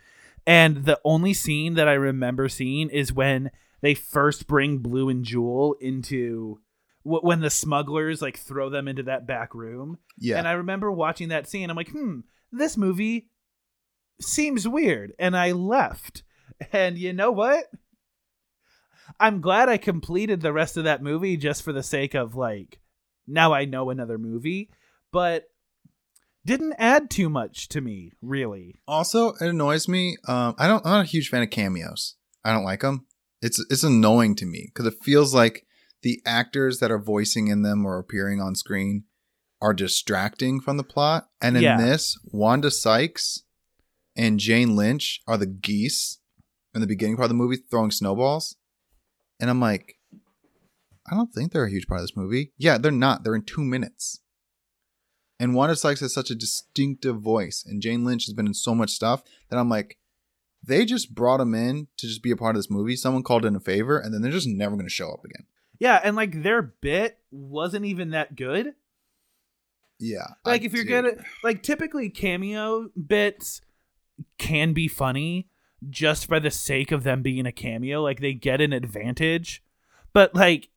[0.46, 5.26] And the only scene that I remember seeing is when they first bring Blue and
[5.26, 6.60] Jewel into
[7.04, 9.98] when the smugglers like throw them into that back room.
[10.18, 10.38] Yeah.
[10.38, 11.70] And I remember watching that scene.
[11.70, 12.20] I'm like, hmm,
[12.52, 13.30] this movie
[14.22, 15.14] seems weird.
[15.20, 16.24] And I left.
[16.72, 17.66] And you know what?
[19.20, 22.80] I'm glad I completed the rest of that movie just for the sake of like,
[23.28, 24.70] now I know another movie,
[25.12, 25.46] but
[26.48, 28.76] didn't add too much to me, really.
[28.88, 30.18] Also, it annoys me.
[30.28, 30.84] Um, I don't.
[30.86, 32.16] I'm not a huge fan of cameos.
[32.44, 33.06] I don't like them.
[33.42, 35.66] It's it's annoying to me because it feels like
[36.02, 39.04] the actors that are voicing in them or appearing on screen
[39.62, 41.28] are distracting from the plot.
[41.42, 41.78] And in Yeah.
[41.78, 43.44] this, Wanda Sykes
[44.16, 46.20] and Jane Lynch are the geese
[46.74, 48.56] in the beginning part of the movie throwing snowballs.
[49.40, 49.96] And I'm like,
[51.12, 52.54] I don't think they're a huge part of this movie.
[52.58, 53.24] Yeah, they're not.
[53.24, 54.22] They're in two minutes.
[55.40, 58.74] And Wanda Sykes has such a distinctive voice, and Jane Lynch has been in so
[58.74, 59.98] much stuff that I'm like,
[60.64, 62.96] they just brought him in to just be a part of this movie.
[62.96, 65.46] Someone called in a favor, and then they're just never going to show up again.
[65.80, 68.74] Yeah, and like their bit wasn't even that good.
[70.00, 70.26] Yeah.
[70.46, 73.62] Like I- if you're gonna like typically cameo bits
[74.40, 75.48] can be funny
[75.90, 78.02] just for the sake of them being a cameo.
[78.02, 79.64] Like they get an advantage.
[80.14, 80.70] But like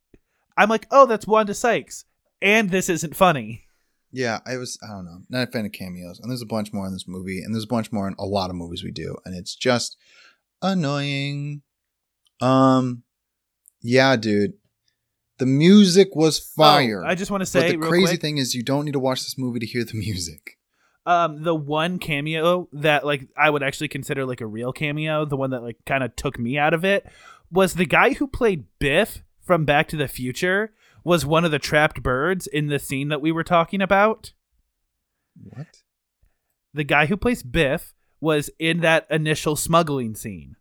[0.56, 2.04] I'm like, oh, that's Wanda Sykes.
[2.42, 3.64] and this isn't funny.
[4.12, 6.18] Yeah, I was I don't know, not a fan of cameos.
[6.20, 8.24] And there's a bunch more in this movie, and there's a bunch more in a
[8.26, 9.96] lot of movies we do, and it's just
[10.62, 11.62] annoying.
[12.40, 13.02] Um
[13.82, 14.54] yeah, dude.
[15.38, 17.02] The music was fire.
[17.02, 18.84] Oh, I just want to but say the real crazy quick, thing is you don't
[18.84, 20.58] need to watch this movie to hear the music.
[21.06, 25.36] um, the one cameo that like I would actually consider like a real cameo, the
[25.36, 27.06] one that like kind of took me out of it,
[27.50, 31.58] was the guy who played Biff from Back to the Future was one of the
[31.58, 34.32] trapped birds in the scene that we were talking about.
[35.42, 35.66] What?
[36.74, 40.56] The guy who plays Biff was in that initial smuggling scene.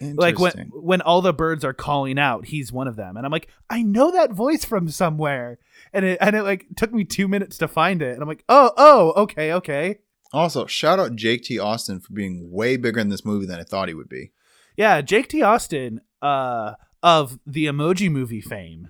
[0.00, 3.30] like when when all the birds are calling out he's one of them and i'm
[3.30, 5.58] like i know that voice from somewhere
[5.92, 8.42] and it and it like took me two minutes to find it and i'm like
[8.48, 9.98] oh oh okay okay
[10.32, 11.58] Also, shout out Jake T.
[11.58, 14.32] Austin for being way bigger in this movie than I thought he would be.
[14.76, 18.88] yeah jake t austin uh of the emoji movie fame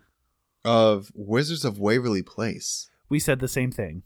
[0.65, 2.89] Of Wizards of Waverly Place.
[3.09, 4.03] we said the same thing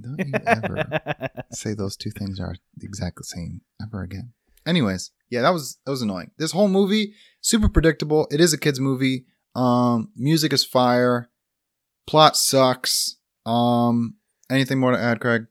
[0.00, 0.84] Don't you ever
[1.52, 4.32] say those two things are exactly the exact same ever again.
[4.66, 6.30] Anyways, yeah, that was that was annoying.
[6.38, 8.26] This whole movie super predictable.
[8.30, 9.26] It is a kids movie.
[9.54, 11.30] Um, music is fire.
[12.06, 13.16] Plot sucks.
[13.44, 14.16] Um,
[14.50, 15.46] anything more to add, Craig?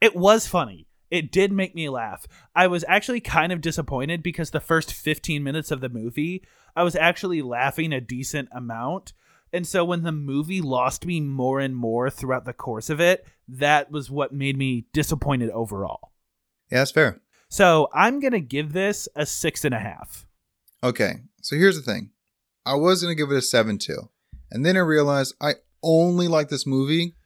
[0.00, 4.50] it was funny it did make me laugh i was actually kind of disappointed because
[4.50, 6.42] the first 15 minutes of the movie
[6.76, 9.12] i was actually laughing a decent amount
[9.52, 13.26] and so when the movie lost me more and more throughout the course of it
[13.48, 16.12] that was what made me disappointed overall
[16.70, 17.20] Yeah, that's fair.
[17.48, 20.24] so i'm gonna give this a six and a half
[20.84, 22.10] Okay, so here's the thing.
[22.64, 24.10] I was gonna give it a seven too,
[24.52, 27.16] and then I realized I only like this movie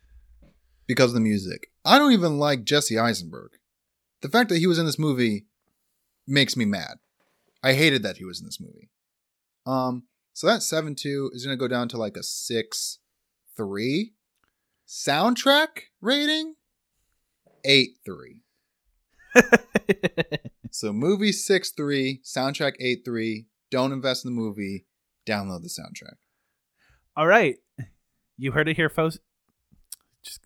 [0.87, 1.67] because of the music.
[1.85, 3.51] I don't even like Jesse Eisenberg.
[4.23, 5.47] The fact that he was in this movie
[6.27, 6.99] makes me mad.
[7.63, 8.89] I hated that he was in this movie.
[9.67, 12.99] Um, so that seven two is gonna go down to like a six
[13.57, 14.15] three.
[14.89, 16.55] Soundtrack rating
[17.65, 18.43] eight three.
[20.75, 23.47] So movie six three, soundtrack eight three.
[23.71, 24.87] Don't invest in the movie.
[25.27, 26.15] Download the soundtrack.
[27.17, 27.57] all right
[28.39, 29.19] you heard it here folks
[30.25, 30.41] just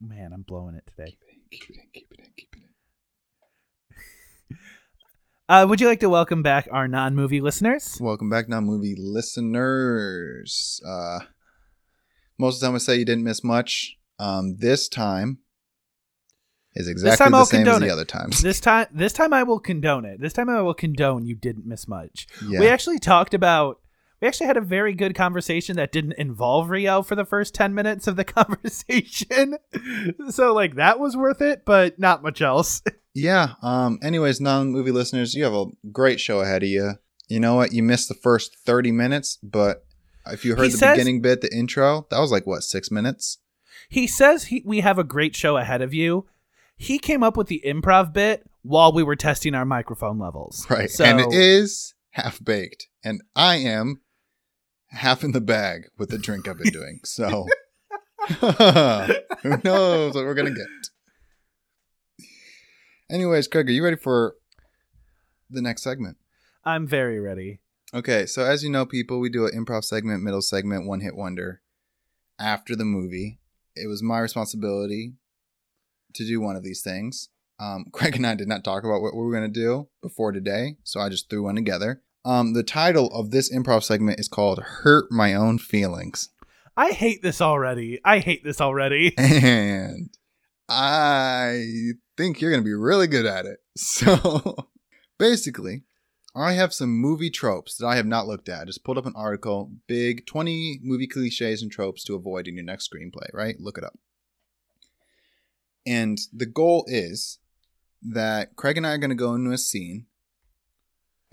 [0.00, 2.29] man i'm blowing it today Keep it in, keep it in, keep it in.
[5.50, 10.80] Uh, would you like to welcome back our non-movie listeners Welcome back, non movie listeners.
[10.86, 11.18] Uh,
[12.38, 13.96] most of the time, I say you didn't miss much.
[14.18, 15.38] Um, this time
[16.74, 17.90] is exactly time the I'll same as the it.
[17.90, 18.42] other times.
[18.42, 21.66] this time this time i will condone it this time i will condone you didn't
[21.66, 22.60] miss much Yeah.
[22.60, 23.80] we actually talked about
[24.22, 27.74] we actually had a very good conversation that didn't involve rio for the first 10
[27.74, 29.56] minutes of the conversation
[30.30, 32.82] so like that was worth it but not much else
[33.14, 33.54] Yeah.
[33.62, 33.98] Um.
[34.02, 36.92] Anyways, non-movie listeners, you have a great show ahead of you.
[37.28, 37.72] You know what?
[37.72, 39.84] You missed the first thirty minutes, but
[40.26, 42.90] if you heard He the says- beginning bit, the intro, that was like what six
[42.90, 43.38] minutes.
[43.88, 46.26] he says he, we have a great show ahead of you
[46.76, 50.90] he came up with the improv bit while we were testing our microphone levels Right.
[50.90, 54.00] so and it is half baked, and I am
[54.88, 57.00] half in the bag with the drink I've been doing.
[57.04, 57.46] So
[58.40, 60.66] who knows what we're gonna get?
[63.10, 64.36] Anyways, Craig, are you ready for
[65.48, 66.16] the next segment?
[66.64, 67.60] i'm very ready
[67.92, 71.16] Okay, so as you know, people, we do an improv segment, middle segment, one hit
[71.16, 71.60] wonder
[72.38, 73.40] after the movie.
[73.74, 75.14] It was my responsibility
[76.14, 77.30] to do one of these things.
[77.58, 80.30] Um, Craig and I did not talk about what we were going to do before
[80.30, 82.00] today, so I just threw one together.
[82.24, 86.28] Um, the title of this improv segment is called Hurt My Own Feelings.
[86.76, 90.10] i hate this already i hate this already And
[90.70, 91.64] I
[92.16, 93.58] think you're going to be really good at it.
[93.76, 94.68] So
[95.18, 95.84] basically,
[96.34, 98.62] I have some movie tropes that I have not looked at.
[98.62, 102.56] I just pulled up an article, big 20 movie cliches and tropes to avoid in
[102.56, 103.56] your next screenplay, right?
[103.58, 103.98] Look it up.
[105.86, 107.38] And the goal is
[108.02, 110.06] that Craig and I are going to go into a scene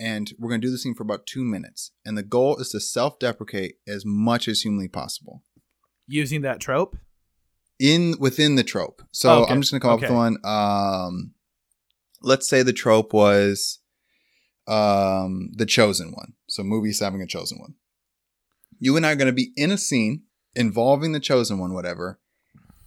[0.00, 1.90] and we're going to do the scene for about two minutes.
[2.04, 5.42] And the goal is to self deprecate as much as humanly possible
[6.08, 6.96] using that trope
[7.78, 9.02] in within the trope.
[9.12, 10.38] So Okay, I'm just gonna come up with one.
[10.44, 11.34] Um,
[12.22, 13.78] let's say the trope was
[14.66, 16.34] um the chosen one.
[16.48, 17.74] So movies having a chosen one.
[18.78, 20.22] You and I are gonna be in a scene
[20.54, 22.20] involving the chosen one, whatever,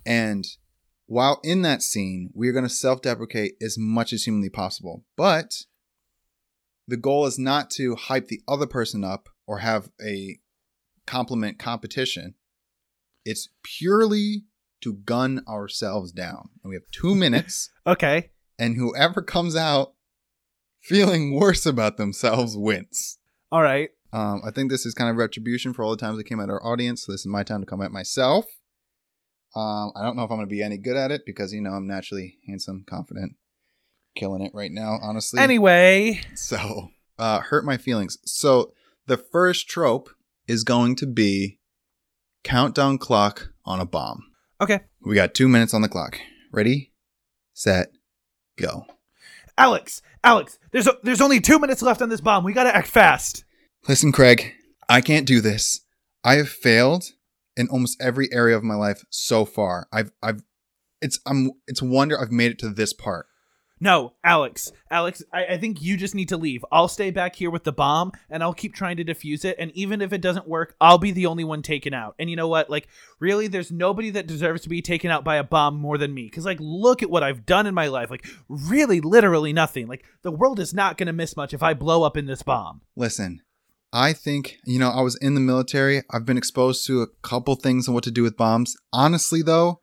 [0.06, 0.46] and
[1.08, 5.04] while in that scene, we're gonna self-deprecate as much as humanly possible.
[5.18, 5.66] But
[6.88, 10.40] the goal is not to hype the other person up or have a
[11.06, 12.36] compliment competition.
[13.26, 14.46] It's purely
[14.82, 16.50] to gun ourselves down.
[16.64, 19.94] And we have two minutes, okay and whoever comes out
[20.82, 23.18] feeling worse about themselves wins.
[23.52, 26.24] all right Um, I think this is kind of retribution for all the times I
[26.24, 27.06] came at our audience.
[27.06, 28.46] So this is my time to come at myself.
[29.56, 31.62] Um, I don't know if I'm going to be any good at it because you
[31.62, 33.36] know I'm naturally handsome, confident,
[34.16, 34.98] killing it right now.
[35.02, 35.40] Honestly.
[35.40, 38.18] Anyway, So, uh, hurt my feelings.
[38.26, 38.74] So,
[39.08, 40.10] the first trope
[40.48, 41.60] is going to be
[42.44, 44.31] countdown clock on a bomb.
[44.62, 46.20] Okay, We got two minutes on the clock.
[46.52, 46.94] Ready,
[47.54, 47.92] set,
[48.58, 48.86] go.
[49.58, 52.44] Alex, Alex, there's a, there's only two minutes left on this bomb.
[52.44, 53.44] We gotta act fast.
[53.88, 54.54] Listen, Craig,
[54.88, 55.82] I can't do this.
[56.24, 57.06] I have failed
[57.58, 59.88] in almost every area of my life so far.
[59.92, 60.44] I've, I've,
[61.02, 63.26] it's, I'm, it's a wonder I've made it to this part.
[63.84, 66.64] No, Alex, Alex, I, I think you just need to leave.
[66.72, 69.56] I'll stay back here with the bomb, and I'll keep trying to defuse it.
[69.58, 72.14] And even if it doesn't work, I'll be the only one taken out.
[72.20, 72.70] And you know what?
[72.70, 72.88] Like,
[73.20, 76.26] really, there's nobody that deserves to be taken out by a bomb more than me.
[76.26, 78.12] Because, like, look at what I've done in my life.
[78.12, 79.88] Like, really, literally nothing.
[79.88, 82.82] Like, the world is not gonna miss much if I blow up in this bomb.
[82.96, 83.42] Listen,
[83.92, 86.04] I think, you know, I was in the military.
[86.12, 88.78] I've been exposed to a couple things on what to do with bombs.
[88.94, 89.80] Honestly, though,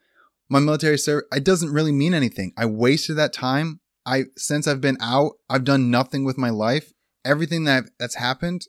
[0.49, 2.53] my military service, it doesn't really mean anything.
[2.57, 3.81] I wasted that time.
[4.09, 6.95] I, since I've been out, I've done nothing with my life.
[7.27, 8.63] Everything that that's happened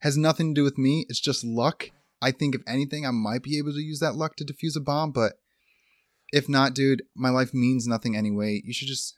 [0.00, 1.06] has nothing to do with me.
[1.08, 1.90] It's just luck.
[2.20, 4.80] I think if anything, I might be able to use that luck to defuse a
[4.80, 5.34] bomb, but
[6.32, 8.60] if not, dude, my life means nothing anyway.
[8.62, 9.16] You should just,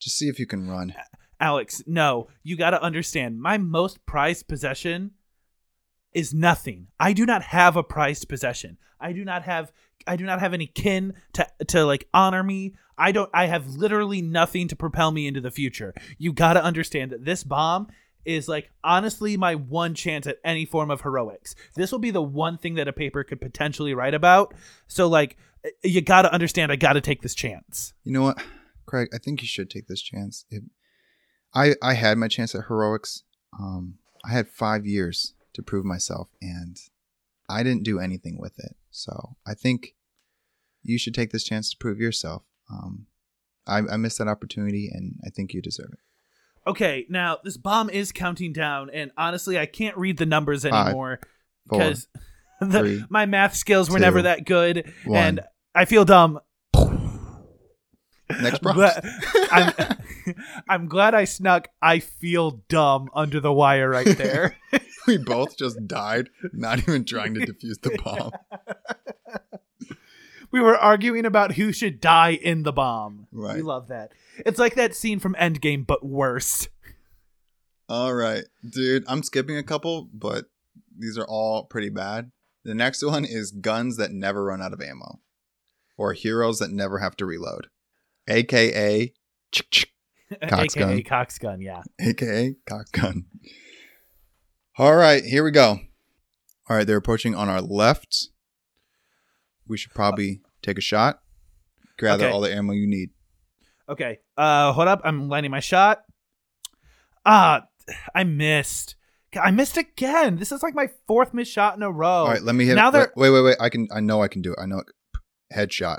[0.00, 0.94] just see if you can run.
[1.38, 3.40] Alex, no, you gotta understand.
[3.40, 5.12] My most prized possession
[6.14, 6.88] is nothing.
[6.98, 8.78] I do not have a prized possession.
[9.00, 9.72] I do not have
[10.06, 12.74] I do not have any kin to to like honor me.
[12.98, 15.94] I don't I have literally nothing to propel me into the future.
[16.18, 17.88] You got to understand that this bomb
[18.24, 21.54] is like honestly my one chance at any form of heroics.
[21.74, 24.54] This will be the one thing that a paper could potentially write about.
[24.86, 25.36] So like
[25.82, 27.92] you got to understand I got to take this chance.
[28.04, 28.42] You know what,
[28.86, 29.08] Craig?
[29.14, 30.44] I think you should take this chance.
[30.50, 30.62] It,
[31.54, 33.22] I I had my chance at heroics.
[33.58, 36.76] Um, I had five years to prove myself, and
[37.48, 38.76] I didn't do anything with it.
[38.90, 39.94] So I think
[40.82, 42.42] you should take this chance to prove yourself.
[42.70, 43.06] Um,
[43.66, 45.98] I, I missed that opportunity, and I think you deserve it.
[46.68, 51.20] Okay, now this bomb is counting down, and honestly, I can't read the numbers anymore
[51.68, 52.06] because
[53.08, 55.18] my math skills were two, never that good, one.
[55.18, 55.40] and
[55.74, 56.40] I feel dumb.
[58.40, 59.04] Next But.
[59.50, 59.72] I'm,
[60.68, 61.68] I'm glad I snuck.
[61.82, 64.56] I feel dumb under the wire right there.
[65.06, 68.32] we both just died, not even trying to defuse the bomb.
[70.50, 73.26] we were arguing about who should die in the bomb.
[73.32, 73.56] Right.
[73.56, 74.12] We love that.
[74.38, 76.68] It's like that scene from Endgame, but worse.
[77.88, 79.04] All right, dude.
[79.06, 80.46] I'm skipping a couple, but
[80.96, 82.30] these are all pretty bad.
[82.64, 85.20] The next one is guns that never run out of ammo,
[85.96, 87.66] or heroes that never have to reload,
[88.28, 89.12] aka,
[90.48, 91.02] Cox AKA gun.
[91.02, 91.82] Cox gun, yeah.
[92.00, 93.24] aka cock gun.
[94.78, 95.80] All right, here we go.
[96.68, 98.28] All right, they're approaching on our left.
[99.66, 101.20] We should probably take a shot.
[101.98, 102.32] Gather Okay.
[102.32, 103.10] all the ammo you need.
[103.88, 104.18] Okay.
[104.36, 105.00] Uh hold up.
[105.04, 106.02] I'm landing my shot.
[107.26, 107.66] Ah,
[108.14, 108.96] I missed.
[109.40, 110.36] I missed again.
[110.36, 112.08] This is like my fourth missed shot in a row.
[112.08, 112.74] All right, let me hit.
[112.74, 113.56] now they're- Wait, wait, wait.
[113.60, 113.88] I can.
[113.94, 114.58] I know I can do it.
[114.60, 114.78] I know.
[114.80, 114.86] It.
[115.54, 115.98] Headshot.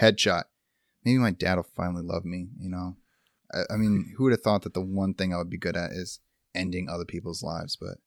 [0.00, 0.44] Headshot.
[1.04, 2.48] Maybe my dad will finally love me.
[2.58, 2.96] You know.
[3.52, 5.76] I, I mean, who would have thought that the one thing I would be good
[5.76, 6.20] at is
[6.54, 7.76] ending other people's lives?
[7.76, 7.98] But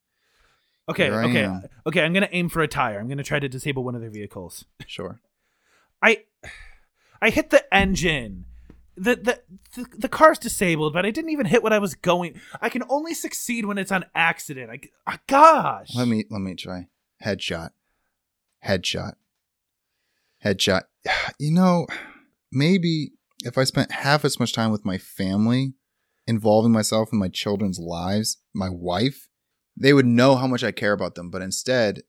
[0.89, 1.43] Okay, okay.
[1.43, 1.63] am.
[1.85, 2.99] Okay, I'm going to aim for a tire.
[2.99, 4.65] I'm going to try to disable one of their vehicles.
[4.85, 5.21] sure.
[6.01, 6.23] I
[7.21, 8.45] I hit the engine.
[8.97, 9.41] The, the
[9.75, 12.39] the the car's disabled, but I didn't even hit what I was going.
[12.61, 14.69] I can only succeed when it's on accident.
[14.69, 15.95] I ah, gosh.
[15.95, 16.87] Let me let me try.
[17.23, 17.69] Headshot.
[18.65, 19.13] Headshot.
[20.43, 20.83] Headshot.
[21.39, 21.87] You know,
[22.51, 25.73] maybe if I spent half as much time with my family,
[26.27, 29.27] involving myself in my children's lives, my wife,
[29.77, 31.29] they would know how much I care about them.
[31.29, 32.01] But instead,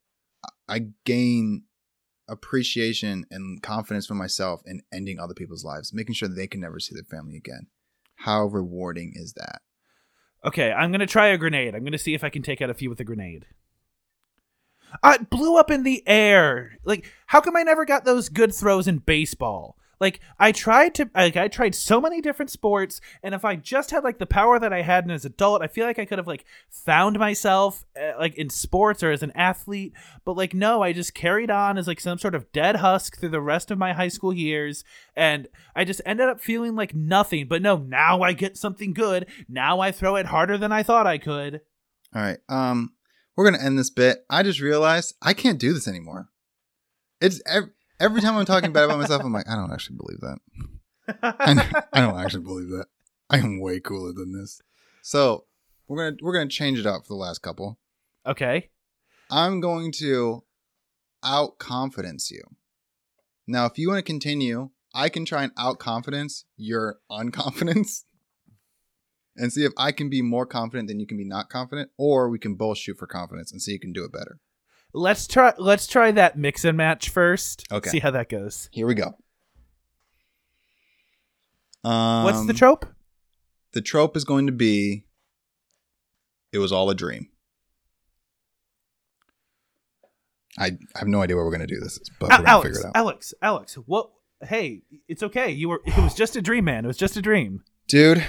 [0.68, 1.64] I gain
[2.28, 6.80] appreciation and confidence for myself in ending other people's lives, making sure they can never
[6.80, 7.66] see their family again.
[8.16, 9.62] How rewarding is that?
[10.44, 11.74] Okay, I'm gonna try a grenade.
[11.74, 13.46] I'm gonna see if I can take out a few with a grenade.
[15.02, 16.78] Uh, it blew up in the air.
[16.84, 19.76] Like, how come I never got those good throws in baseball?
[20.02, 23.92] Like, I tried to, like, I tried so many different sports, and if I just
[23.92, 26.18] had like the power that I had as an adult, I feel like I could
[26.18, 29.92] have like found myself uh, like in sports or as an athlete.
[30.24, 33.28] But like, no, I just carried on as like some sort of dead husk through
[33.28, 34.82] the rest of my high school years,
[35.14, 35.46] and
[35.76, 37.46] I just ended up feeling like nothing.
[37.46, 39.26] But no, now I get something good.
[39.48, 41.60] Now I throw it harder than I thought I could.
[42.12, 42.38] All right.
[42.48, 42.94] Um,
[43.36, 44.24] we're gonna end this bit.
[44.28, 46.28] I just realized I can't do this anymore.
[47.20, 47.70] It's every,
[48.02, 50.38] every time I'm talking bad about myself, I'm like, I don't actually believe that.
[51.22, 52.86] I, I don't actually believe that.
[53.30, 54.60] I am way cooler than this.
[55.02, 55.44] So
[55.88, 57.78] We're gonna we're gonna change it up for the last couple.
[58.26, 58.70] Okay.
[59.30, 60.44] I'm going to
[61.24, 62.42] out confidence you.
[63.46, 68.04] Now, if you want to continue, I can try and out confidence your unconfidence
[69.36, 72.28] and see if I can be more confident than you can be not confident, or
[72.28, 74.38] we can both shoot for confidence and see who can do it better.
[74.94, 77.66] Let's try let's try that mix and match first.
[77.72, 77.90] Okay.
[77.90, 78.68] See how that goes.
[78.72, 79.14] Here we go.
[81.84, 82.86] Um, What's the trope?
[83.72, 85.04] the trope is going to be
[86.52, 87.28] it was all a dream.
[90.58, 92.68] I, I have no idea where we're going to do this, but we're going to
[92.68, 92.92] figure it out.
[92.94, 94.10] Alex, Alex, what
[94.42, 95.50] hey, it's okay.
[95.50, 96.84] You were it was just a dream, man.
[96.84, 97.64] It was just a dream.
[97.88, 98.24] Dude,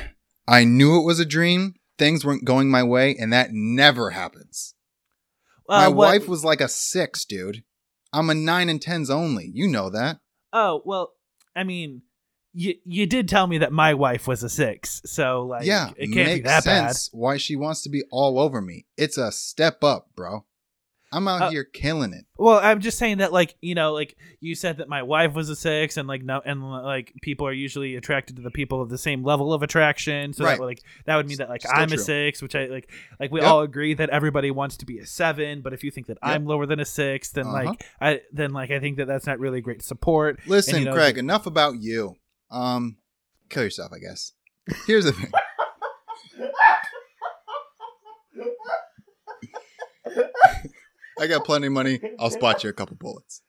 [0.47, 1.75] I knew it was a dream.
[1.97, 4.73] Things weren't going my way, and that never happens.
[5.67, 7.63] My Uh, what- wife was like a six, dude.
[8.11, 9.49] I'm a nine and tens only.
[9.53, 10.19] You know that.
[10.51, 11.13] Oh, well,
[11.55, 12.03] I mean,
[12.53, 15.01] you you did tell me that my wife was a 6.
[15.05, 18.61] So like yeah, it can't be that sense why she wants to be all over
[18.61, 18.85] me.
[18.95, 20.45] It's a step up, bro.
[21.13, 22.25] I'm out Uh, here killing it.
[22.37, 25.47] Well, I'm just saying that like, you know, like you said that my wife was
[25.49, 28.89] a 6 and like no and like people are usually attracted to the people of
[28.89, 30.33] the same level of attraction.
[30.33, 30.57] So Right.
[30.57, 32.89] that like that would mean that like Still I'm a 6, which I like
[33.19, 33.49] like we Yep.
[33.49, 36.31] all agree that everybody wants to be a 7, but if you think that Yep.
[36.35, 37.53] I'm lower than a 6, then Uh-huh.
[37.65, 40.39] like I then like I think that that's not really great support.
[40.47, 42.15] Listen, you know, Craig, enough about you.
[42.49, 42.97] Um,
[43.49, 44.31] kill yourself, I guess.
[44.87, 45.31] Here's the thing.
[51.19, 51.99] I got plenty of money.
[52.19, 53.41] I'll spot you a couple bullets.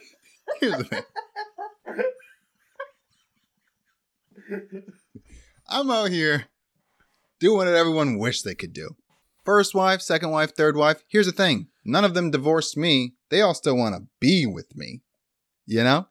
[0.60, 1.02] Here's the thing.
[5.68, 6.46] I'm out here
[7.40, 8.96] doing what everyone wished they could do.
[9.44, 11.02] First wife, second wife, third wife.
[11.08, 11.68] Here's the thing.
[11.84, 13.14] None of them divorced me.
[13.30, 15.02] They all still want to be with me.
[15.66, 16.06] You know?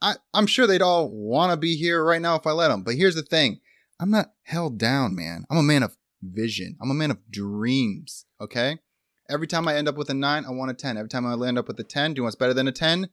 [0.00, 2.82] I, I'm sure they'd all want to be here right now if I let them.
[2.82, 3.60] But here's the thing
[4.00, 5.44] I'm not held down, man.
[5.50, 8.26] I'm a man of vision, I'm a man of dreams.
[8.40, 8.78] Okay?
[9.28, 10.96] Every time I end up with a nine, I want a 10.
[10.96, 12.72] Every time I land up with a 10, do you want what's better than a
[12.72, 13.08] 10?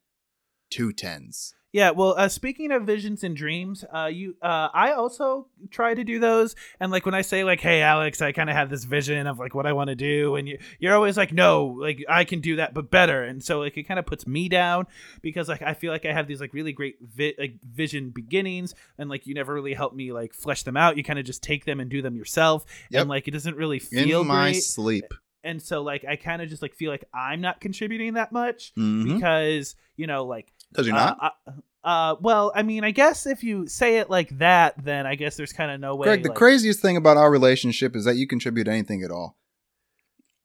[0.71, 1.53] Two tens.
[1.71, 6.03] Yeah, well, uh, speaking of visions and dreams, uh, you, uh, I also try to
[6.03, 6.55] do those.
[6.79, 9.37] And like when I say like, "Hey, Alex, I kind of have this vision of
[9.37, 12.41] like what I want to do," and you, you're always like, "No, like I can
[12.41, 14.87] do that, but better." And so like it kind of puts me down
[15.21, 18.73] because like I feel like I have these like really great vi- like vision beginnings,
[18.97, 20.97] and like you never really help me like flesh them out.
[20.97, 23.01] You kind of just take them and do them yourself, Yep.
[23.01, 24.63] and like it doesn't really feel In my great.
[24.63, 25.13] sleep.
[25.43, 28.73] And so like I kind of just like feel like I'm not contributing that much
[28.75, 30.85] Because because you know like Mm-hmm.
[30.85, 31.17] you're not?
[31.21, 35.07] uh, uh, uh, well, I mean, I guess if you say it like that, then
[35.07, 36.05] I guess there's kind of no way.
[36.07, 39.37] Greg, the like- craziest thing about our relationship is that you contribute anything at all.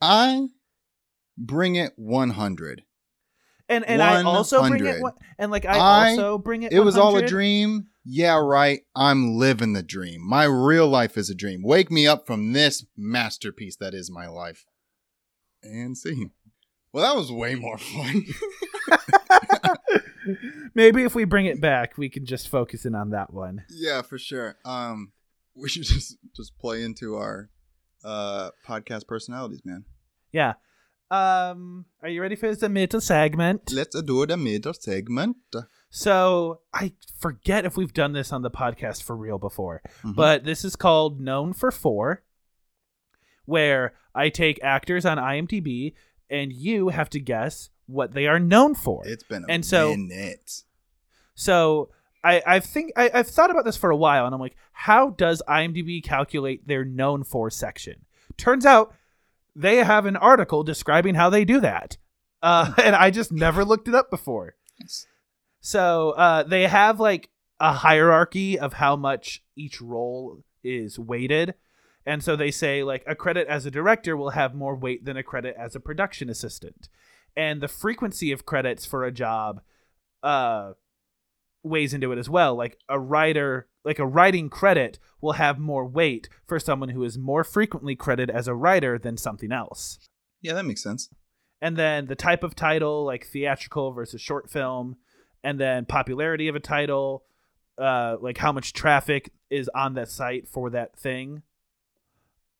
[0.00, 0.48] I
[1.36, 2.82] bring it 100.
[3.68, 5.02] and and I also bring it,
[5.38, 6.72] and like I, also bring it.
[6.72, 7.88] It was all a dream.
[8.06, 8.80] Yeah, right.
[8.94, 10.20] I'm living the dream.
[10.26, 11.62] My real life is a dream.
[11.64, 14.66] Wake me up from this masterpiece that is my life.
[15.64, 16.26] And see.
[16.92, 18.24] Well, that was way more fun.
[20.74, 23.64] Maybe if we bring it back, we can just focus in on that one.
[23.70, 24.56] yeah, for sure.
[24.64, 25.12] Um,
[25.54, 27.50] we should just just play into our
[28.04, 29.84] uh podcast personalities, man.
[30.32, 30.54] Yeah.
[31.10, 33.70] Um, are you ready for the middle segment?
[33.72, 35.36] Let's do the middle segment.
[35.90, 40.16] So I forget if we've done this on the podcast for real before, Mhm.
[40.16, 42.24] but this is called Known for Four,
[43.46, 45.94] where I take actors on IMDb
[46.30, 49.02] and you have to guess what they are known for.
[49.06, 50.62] It's been a And so- minute.
[51.34, 51.90] So
[52.22, 55.10] I, I think I, I've thought about this for a while, and I'm like, how
[55.10, 58.06] does IMDb calculate their known for section?
[58.36, 58.94] Turns out
[59.54, 61.98] they have an article describing how they do that,
[62.42, 64.54] uh, and I just never looked it up before.
[64.80, 65.06] Yes.
[65.60, 67.28] So uh, they have like
[67.60, 71.54] a hierarchy of how much each role is weighted.
[72.06, 75.16] And so they say like a credit as a director will have more weight than
[75.16, 76.88] a credit as a production assistant.
[77.36, 79.60] And the frequency of credits for a job
[80.22, 80.72] uh
[81.62, 82.54] weighs into it as well.
[82.54, 87.18] Like a writer like a writing credit will have more weight for someone who is
[87.18, 89.98] more frequently credited as a writer than something else
[90.40, 91.08] Yeah, that makes sense.
[91.60, 94.96] and then the type of title like theatrical versus short film
[95.42, 97.24] and then popularity of a title
[97.78, 101.42] uh like how much traffic is on that site for that thing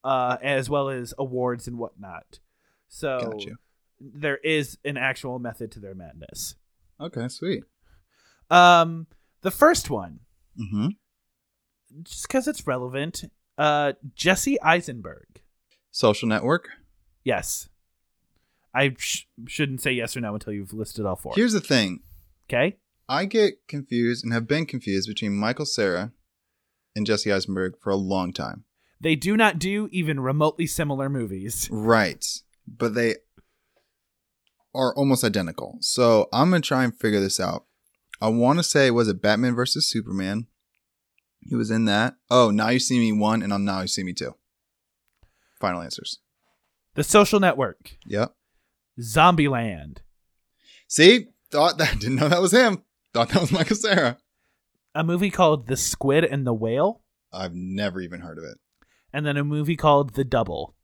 [0.05, 2.39] uh as well as awards and whatnot
[2.89, 3.51] so Gotcha.
[4.01, 6.55] there is an actual method to their madness
[7.01, 7.65] Okay, sweet.
[8.51, 9.07] um
[9.43, 10.21] the first one
[10.61, 10.89] Mm-hmm.
[12.03, 13.25] just because it's relevant
[13.59, 15.41] uh jesse eisenberg
[15.91, 16.69] Social network.
[17.25, 17.69] yes
[18.75, 22.01] i sh- shouldn't say yes or no until you've listed all four Here's the thing.
[22.49, 22.77] okay
[23.09, 26.13] I get confused and have been confused between Michael Cera
[26.97, 28.65] and Jesse Eisenberg for a long time.
[29.01, 31.69] They do not do even remotely similar movies.
[31.71, 32.25] Right.
[32.67, 33.17] But they
[34.75, 35.77] are almost identical.
[35.81, 37.65] So I'm going to try and figure this out.
[38.21, 40.47] I want to say, was it Batman versus Superman?
[41.41, 42.15] He was in that.
[42.31, 44.35] Oh, Now You See Me 1 and on Now You See Me 2.
[45.61, 46.19] Final answers.
[46.95, 48.35] The Social Network, Yep.
[49.01, 49.99] Zombieland,
[50.87, 51.27] See?
[51.51, 51.99] Thought that.
[51.99, 52.83] Didn't know that was him.
[53.13, 54.19] Thought that was Michael Cera.
[54.95, 57.01] a movie called The Squid and the Whale,
[57.33, 58.59] I've never even heard of it.
[59.15, 60.75] And then a movie called The Double.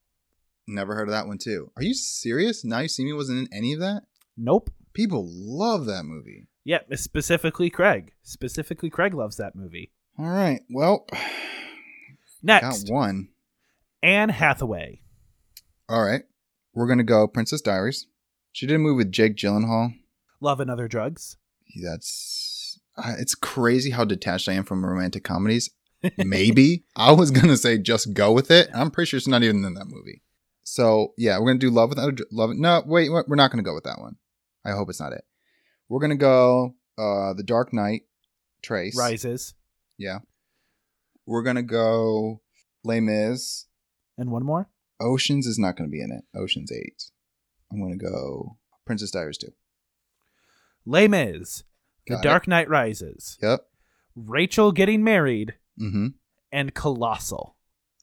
[0.66, 1.72] Never heard of that one too.
[1.76, 2.64] Are you serious?
[2.64, 4.05] Now You See Me wasn't in any of that?
[4.37, 4.70] Nope.
[4.93, 6.47] People love that movie.
[6.64, 8.12] Yep, specifically Craig.
[8.22, 9.91] Specifically, Craig loves that movie.
[10.16, 10.61] All right.
[10.70, 11.07] Well,
[12.43, 13.28] Next, got one.
[14.03, 15.03] Anne Hathaway.
[15.89, 16.22] All right.
[16.72, 18.07] We're going to go Princess Diaries.
[18.53, 19.95] She did a movie with Jake Gyllenhaal.
[20.41, 21.37] Love and Other Drugs.
[21.83, 25.70] That's uh, it's crazy how detached I am from romantic comedies.
[26.18, 28.68] Maybe I was gonna say just go with it.
[28.74, 30.22] I'm pretty sure it's not even in that movie.
[30.62, 32.51] So yeah, we're gonna do Love Without Love.
[32.55, 34.16] No, wait, we're not gonna go with that one.
[34.64, 35.24] I hope it's not it.
[35.88, 38.03] We're gonna go uh The Dark Knight,
[38.62, 38.96] Trace.
[38.96, 39.55] Rises.
[39.98, 40.18] Yeah.
[41.26, 42.40] We're gonna go
[42.84, 43.66] Les Mis.
[44.16, 44.68] And one more.
[45.01, 46.24] Oceans is not gonna be in it.
[46.38, 47.11] Oceans Eight.
[47.72, 49.53] I'm gonna go Princess Diaries two.
[50.86, 51.64] Les Mis.
[52.07, 52.22] The it.
[52.22, 53.38] Dark Knight Rises.
[53.42, 53.66] Yep.
[54.16, 55.55] Rachel Getting Married.
[55.81, 56.07] Mm-hmm.
[56.53, 57.57] And Colossal.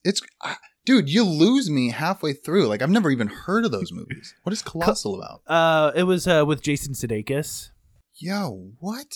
[0.04, 2.66] It's I- dude, you lose me halfway through.
[2.66, 4.34] Like I've never even heard of those movies.
[4.42, 5.42] What is Colossal about?
[5.46, 7.70] Uh, it was uh, with Jason Sudeikis.
[8.14, 9.14] Yo, what?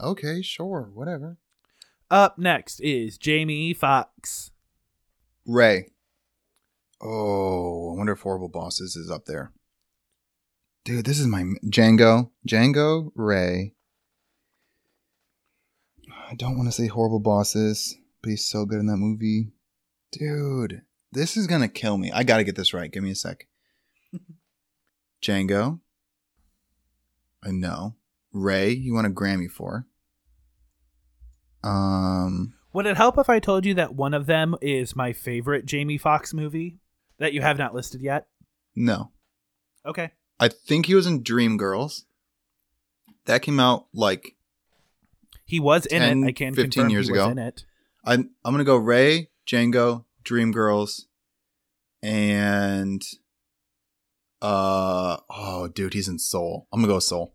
[0.00, 1.38] Okay, sure, whatever.
[2.10, 4.50] Up next is Jamie Foxx.
[5.46, 5.88] Ray.
[7.00, 9.52] Oh, I wonder if Horrible Bosses is up there.
[10.84, 12.30] Dude, this is my Django.
[12.46, 13.74] Django, Ray.
[16.30, 19.52] I don't want to say Horrible Bosses, but he's so good in that movie.
[20.12, 22.10] Dude, this is gonna kill me.
[22.12, 22.90] I gotta get this right.
[22.92, 23.46] Give me a sec.
[25.22, 25.80] Django.
[27.42, 27.94] I know.
[28.32, 29.86] Ray, you want a Grammy for.
[31.64, 35.64] Um Would it help if I told you that one of them is my favorite
[35.64, 36.78] Jamie Foxx movie
[37.18, 38.26] that you have not listed yet?
[38.74, 39.12] no.
[39.86, 40.10] Okay.
[40.38, 42.04] I think he was in Dreamgirls.
[43.24, 44.34] That came out like
[45.48, 46.26] He was in 10, it.
[46.28, 47.30] I can 15 confirm years he was ago.
[47.30, 47.64] in it.
[48.04, 51.06] I'm I'm gonna go Ray, Django, Dreamgirls,
[52.02, 53.02] and
[54.40, 56.68] uh oh dude, he's in Soul.
[56.72, 57.34] I'm gonna go Soul.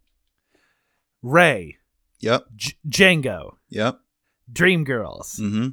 [1.22, 1.78] Ray,
[2.20, 4.00] Yep, J- Django, yep.
[4.52, 5.68] Dreamgirls, Mm-hmm.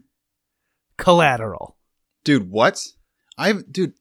[0.97, 1.76] Collateral.
[2.24, 2.86] Dude, what?
[3.38, 3.95] I dude,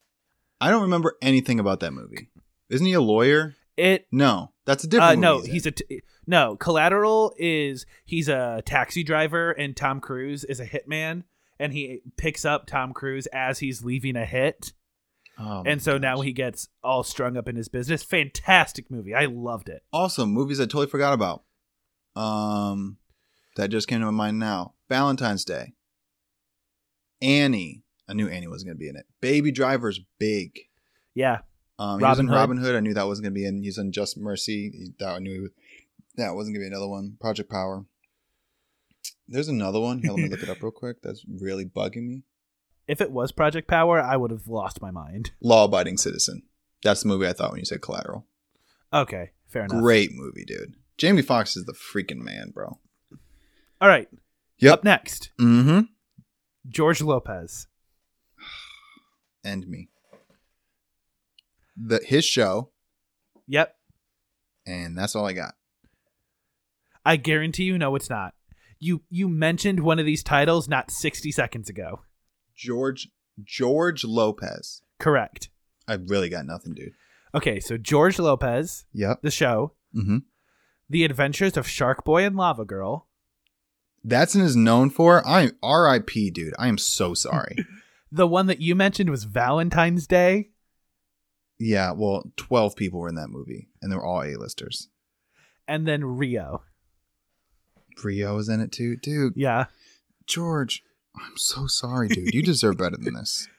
[0.62, 2.30] I don't remember anything about that movie.
[2.70, 3.56] Isn't he a lawyer?
[3.78, 5.12] It No, that's a different.
[5.12, 5.52] uh, movie no, then.
[5.52, 6.56] he's a t- no.
[6.56, 11.24] Collateral is he's a taxi driver, and Tom Cruise is a hitman,
[11.60, 14.72] and he picks up Tom Cruise as he's leaving a hit,
[15.38, 18.04] Oh and so now he gets all strung up in his business.
[18.04, 19.14] Fantastic movie.
[19.16, 19.84] I loved it.
[19.92, 21.44] awesome movies I totally forgot about.
[22.16, 22.98] Um,
[23.56, 24.74] that just came to my mind now.
[24.90, 25.74] Valentine's Day.
[27.22, 27.84] Annie.
[28.08, 29.06] I knew Annie wasn't gonna be in it.
[29.22, 30.58] Baby Driver's big.
[31.14, 31.40] Yeah,
[31.78, 32.36] Um, was Robin Hood.
[32.36, 32.76] Robin Hood.
[32.76, 33.62] I knew that wasn't gonna be in.
[33.62, 34.72] He's in Just Mercy.
[34.72, 35.50] He- That I knew
[36.20, 37.18] was, that wasn't gonna be another one.
[37.20, 37.86] Project Power.
[39.28, 40.00] There's another one.
[40.00, 41.02] Here, let me look it up real quick.
[41.02, 42.24] That's really bugging me.
[42.88, 45.32] if it was Project Power, I would have lost my mind.
[45.42, 46.44] Law Abiding Citizen.
[46.84, 48.26] That's the movie I thought when you said Collateral.
[48.94, 49.82] Okay, fair enough.
[49.82, 50.76] Great movie, dude.
[50.98, 52.80] Jamie Foxx is the freaking man, bro.
[53.82, 54.08] All right.
[54.60, 54.74] Yep.
[54.74, 55.82] Up next, Mm-hmm.
[56.68, 57.68] George Lopez.
[59.44, 59.90] and me.
[61.78, 62.72] The his show,
[63.48, 63.74] Yep.
[64.66, 65.54] and that's all I got.
[67.06, 68.34] I guarantee you no, it's not.
[68.80, 72.02] You you mentioned one of these titles not 60 seconds ago.
[72.56, 73.10] George
[73.44, 74.82] George Lopez.
[75.00, 75.50] Correct.
[75.88, 76.94] I really got nothing, dude.
[77.34, 79.22] Okay, so George Lopez, Yep.
[79.22, 80.18] the show, Mm-hmm.
[80.90, 83.08] The Adventures of Shark Boy and Lava Girl,
[84.04, 85.26] That's is known for.
[85.28, 86.32] I R.I.P.
[86.32, 86.54] Dude.
[86.60, 87.56] I am so sorry.
[88.12, 90.50] the one that you mentioned was Valentine's Day,
[91.60, 91.92] yeah.
[91.92, 94.90] Well, twelve people were in that movie, and they were all A-listers.
[95.68, 96.64] and then Rio.
[98.04, 99.34] Rio was in it too, dude.
[99.36, 99.66] Yeah.
[100.26, 100.84] George,
[101.16, 102.34] I'm so sorry, dude.
[102.34, 103.48] You deserve better than this.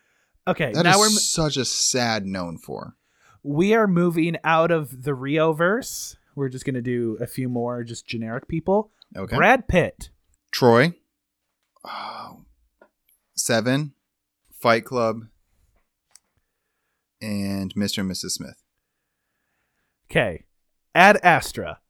[0.49, 2.97] Okay, That now is we're such a sad known for.
[3.45, 6.16] we are moving out of the Rio verse.
[6.34, 8.91] We're just going to do a few more just generic people.
[9.16, 9.36] Okay.
[9.36, 10.09] Brad Pitt.
[10.51, 10.95] Troy.
[11.84, 12.41] Oh,
[13.36, 13.93] Seven.
[14.51, 15.26] Fight Club.
[17.20, 17.99] And Mr.
[17.99, 18.30] and Mrs.
[18.30, 18.62] Smith.
[20.11, 20.45] Okay.
[20.95, 21.80] Ad Astra.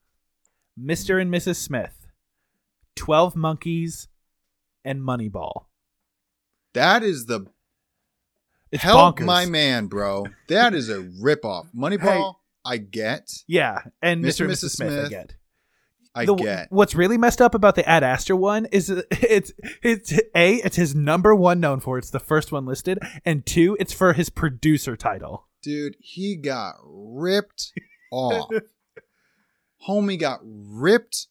[0.78, 1.20] Mr.
[1.22, 1.56] and Mrs.
[1.56, 1.99] Smith.
[2.96, 4.08] 12 Monkeys
[4.84, 5.66] and Moneyball.
[6.74, 7.46] That is the
[8.70, 9.24] It's help bonkers.
[9.26, 10.26] my man, bro.
[10.48, 11.66] That is a ripoff.
[11.76, 12.34] Moneyball,
[12.64, 13.30] I get.
[13.46, 14.42] Yeah, and Mr.
[14.42, 14.64] And Mrs.
[14.64, 14.70] Mrs.
[14.70, 15.34] Smith, I get.
[16.14, 16.66] I The- get.
[16.72, 20.76] What's really messed up about the Ad Astra one is uh, it's it's a it's
[20.76, 21.98] his number one known for.
[21.98, 25.46] It's the first one listed, and two, it's for his producer title.
[25.62, 27.72] Dude, he got ripped
[28.10, 28.50] off.
[29.88, 31.28] Homie got ripped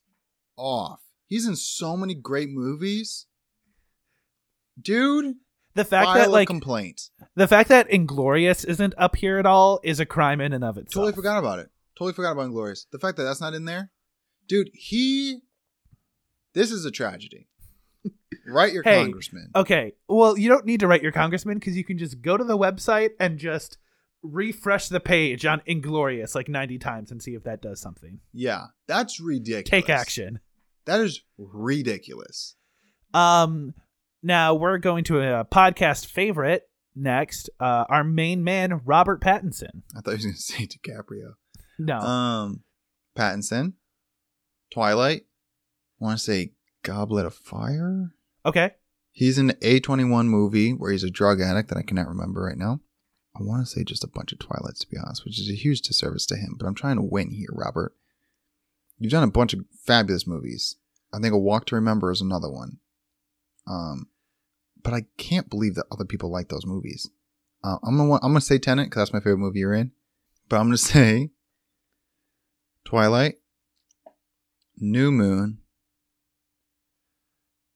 [0.58, 1.00] off.
[1.30, 3.28] He's in so many great movies.
[4.82, 5.36] Dude,
[5.76, 7.10] The fact file that like complaint.
[7.36, 10.78] the fact that Inglorious isn't up here at all is a crime in and of
[10.78, 10.94] itself.
[11.06, 11.70] Totally forgot about it.
[11.98, 12.86] Totally forgot about Inglorious.
[12.92, 13.92] The fact that that's not in there.
[14.48, 15.42] Dude, he.
[16.54, 17.48] This is a tragedy.
[18.48, 19.52] Write your Hey, congressman.
[19.56, 22.44] Okay, well, you don't need to write your congressman because you can just go to
[22.44, 23.78] the website and just
[24.24, 28.20] refresh the page on Inglorious like 90 times and see if that does something.
[28.34, 29.70] Yeah, that's ridiculous.
[29.70, 30.40] Take action.
[30.86, 32.56] That is ridiculous.
[33.14, 33.74] Um,
[34.24, 36.64] now we're going to a podcast favorite
[36.96, 37.50] next.
[37.60, 39.84] Uh, our main man, Robert Pattinson.
[39.96, 41.34] I thought he was going to say DiCaprio.
[41.78, 42.64] No, Um,
[43.18, 43.74] Pattinson,
[44.72, 45.22] Twilight.
[46.02, 46.54] I want to say
[46.84, 48.14] Goblet of Fire.
[48.46, 48.72] okay.
[49.12, 52.58] He's in the A21 movie where he's a drug addict that I cannot remember right
[52.58, 52.80] now.
[53.38, 55.56] I want to say just a bunch of Twilights, to be honest, which is a
[55.56, 56.56] huge disservice to him.
[56.58, 57.94] But I'm trying to win here, Robert.
[59.00, 60.76] You've done a bunch of fabulous movies.
[61.14, 62.78] I think A Walk to Remember is another one.
[63.66, 64.08] Um,
[64.84, 67.10] but I can't believe that other people like those movies.
[67.64, 69.92] Uh, I'm gonna I'm gonna say Tenet because that's my favorite movie you're in.
[70.48, 71.32] But I'm gonna say
[72.86, 73.36] Twilight,
[74.78, 75.60] New Moon,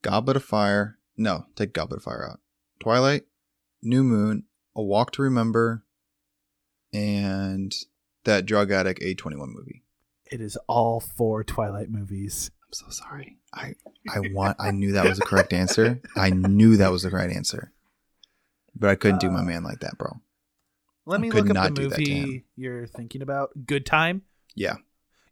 [0.02, 0.98] Goblet of Fire.
[1.16, 2.40] No, take Goblet of Fire out.
[2.80, 3.24] Twilight,
[3.82, 4.44] New Moon,
[4.74, 5.84] A Walk to Remember,
[6.92, 7.74] and
[8.24, 9.83] that drug addict A21 movie.
[10.34, 12.50] It is all four Twilight movies.
[12.66, 13.36] I'm so sorry.
[13.52, 13.74] I
[14.12, 16.00] I want I knew that was the correct answer.
[16.16, 17.70] I knew that was the right answer.
[18.74, 20.20] But I couldn't do my Uh, man like that, bro.
[21.06, 23.50] Let me look up not the do that to movie you're thinking about.
[23.64, 24.22] Good Time.
[24.56, 24.78] Yeah.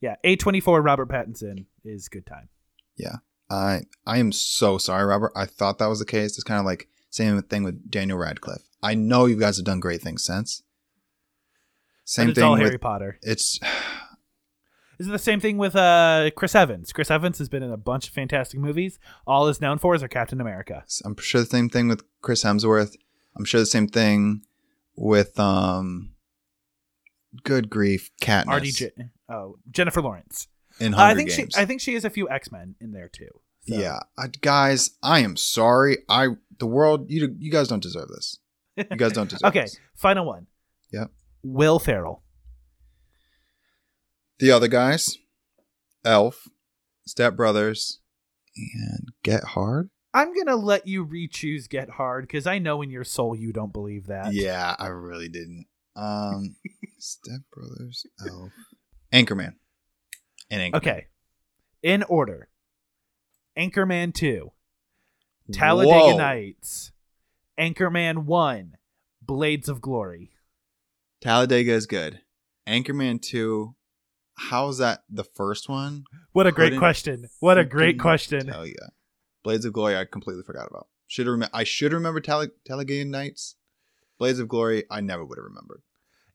[0.00, 2.48] Yeah, A24 Robert Pattinson is Good Time.
[2.96, 3.16] Yeah.
[3.50, 5.32] I I am so sorry, Robert.
[5.34, 6.34] I thought that was the case.
[6.38, 8.62] It's kind of like same thing with Daniel Radcliffe.
[8.84, 10.62] I know you guys have done great things since.
[12.04, 13.18] Same but it's thing all with Harry Potter.
[13.22, 13.58] it's
[14.98, 16.92] Is it the same thing with uh, Chris Evans?
[16.92, 18.98] Chris Evans has been in a bunch of fantastic movies.
[19.26, 20.84] All is known for is our Captain America.
[21.04, 22.94] I'm sure the same thing with Chris Hemsworth.
[23.36, 24.42] I'm sure the same thing
[24.94, 26.12] with um
[27.44, 29.10] good grief, Katniss RDJ.
[29.28, 30.48] Oh, Jennifer Lawrence.
[30.78, 31.52] in Uh, Hunger I think Games.
[31.54, 31.60] she.
[31.60, 33.28] I think she has a few X Men in there too.
[33.68, 35.98] So- Yeah, I, guys, I am sorry.
[36.08, 36.28] I
[36.58, 38.38] the world you you guys don't deserve this.
[38.76, 39.62] You guys don't deserve okay.
[39.62, 39.78] this.
[39.94, 40.46] Final one.
[40.92, 41.10] Yep.
[41.42, 42.22] Will Ferrell.
[44.38, 45.18] The other guys,
[46.04, 46.48] Elf,
[47.06, 48.00] Step Brothers,
[48.56, 49.90] and Get Hard.
[50.14, 53.72] I'm gonna let you re-choose Get Hard because I know in your soul you don't
[53.72, 54.32] believe that.
[54.32, 55.66] Yeah, I really didn't.
[55.96, 56.56] Um,
[56.98, 58.52] Step Brothers, Elf,
[59.12, 59.54] Anchorman,
[60.50, 60.76] and Anchorman.
[60.76, 61.06] Okay.
[61.82, 62.48] In order.
[63.58, 64.50] Anchorman 2,
[65.52, 66.16] Talladega Whoa.
[66.16, 66.90] Nights,
[67.60, 68.76] Anchorman 1,
[69.20, 70.32] Blades of Glory.
[71.20, 72.20] Talladega is good.
[72.66, 73.74] Anchorman two.
[74.36, 76.04] How is that the first one?
[76.32, 77.28] What a great question.
[77.40, 78.46] What a great question.
[78.46, 78.74] Tell ya.
[79.44, 80.88] Blades of Glory, I completely forgot about.
[81.06, 83.56] Should have rem- I should remember Tall- Talladega Nights.
[84.18, 85.82] Blades of Glory, I never would have remembered.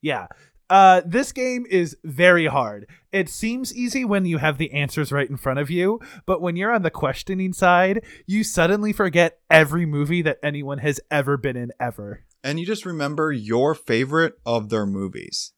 [0.00, 0.26] Yeah.
[0.70, 2.86] Uh, this game is very hard.
[3.10, 6.56] It seems easy when you have the answers right in front of you, but when
[6.56, 11.56] you're on the questioning side, you suddenly forget every movie that anyone has ever been
[11.56, 12.24] in ever.
[12.44, 15.52] And you just remember your favorite of their movies.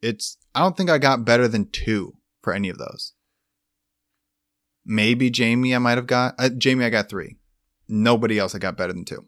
[0.00, 3.12] It's I don't think I got better than two for any of those.
[4.84, 6.34] Maybe Jamie, I might have got.
[6.38, 7.36] Uh, Jamie, I got three.
[7.88, 9.26] Nobody else I got better than two.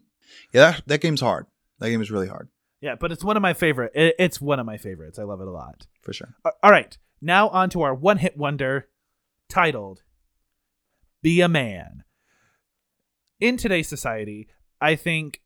[0.53, 1.45] Yeah, that, that game's hard.
[1.79, 2.49] That game is really hard
[2.81, 3.91] Yeah, but it's one of my favorite.
[3.95, 5.19] it- It's one of my favorites.
[5.19, 5.85] I love it a lot.
[6.01, 6.35] for sure.
[6.63, 8.87] All right, now on to our one-hit wonder,
[9.49, 10.01] titled
[11.21, 12.03] "Be a Man."
[13.39, 14.47] In today's society,
[14.81, 15.41] I think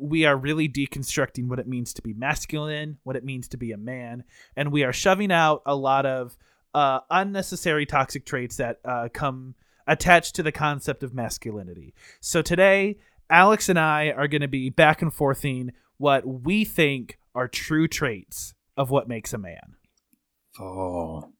[0.00, 3.72] we are really deconstructing what it means to be masculine, what it means to be
[3.72, 4.24] a man,
[4.56, 6.36] and we are shoving out a lot of
[6.74, 9.54] uh, unnecessary toxic traits that uh, come
[9.86, 11.94] attached to the concept of masculinity.
[12.20, 12.98] So today,
[13.28, 17.86] Alex and I are going to be back and forthing what we think are true
[17.86, 19.76] traits of what makes a man.
[20.58, 21.32] Oh,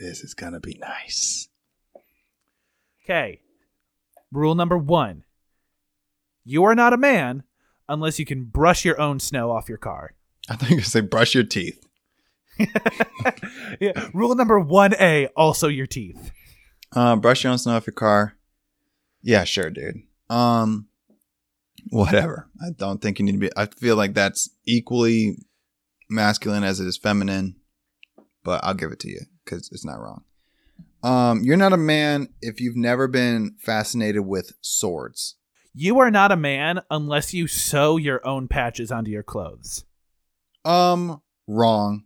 [0.00, 1.48] this is gonna be nice.
[3.04, 3.40] Okay.
[4.30, 5.24] Rule number one
[6.44, 7.44] You are not a man
[7.88, 10.14] unless you can brush your own snow off your car.
[10.48, 11.84] I think you were say brush your teeth.
[13.80, 14.08] yeah.
[14.12, 16.32] Rule number 1A also your teeth.
[16.92, 18.34] Uh, brush your own snow off your car.
[19.22, 20.02] Yeah, sure, dude.
[20.30, 20.88] Um,
[21.90, 22.48] Whatever.
[22.60, 23.50] I don't think you need to be.
[23.56, 25.38] I feel like that's equally
[26.10, 27.56] masculine as it is feminine,
[28.44, 30.24] but I'll give it to you because it's not wrong.
[31.02, 35.36] Um, you're not a man if you've never been fascinated with swords.
[35.80, 39.84] You are not a man unless you sew your own patches onto your clothes.
[40.64, 42.02] Um, wrong.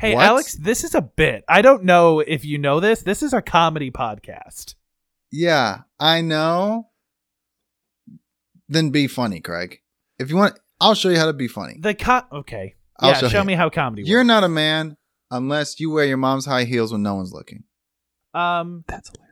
[0.00, 0.24] Hey, What?
[0.26, 1.44] Alex, this is a bit.
[1.48, 3.02] I don't know if you know this.
[3.02, 4.74] This is a comedy podcast.
[5.30, 6.88] Yeah, I know.
[8.68, 9.80] Then be funny, Craig.
[10.18, 11.76] If you want, I'll show you how to be funny.
[11.78, 12.74] The co- okay.
[12.98, 14.26] I'll yeah, show show, me how comedy You're works.
[14.26, 14.96] not a man
[15.30, 17.62] unless you wear your mom's high heels when no one's looking.
[18.34, 19.27] Um, That's hilarious.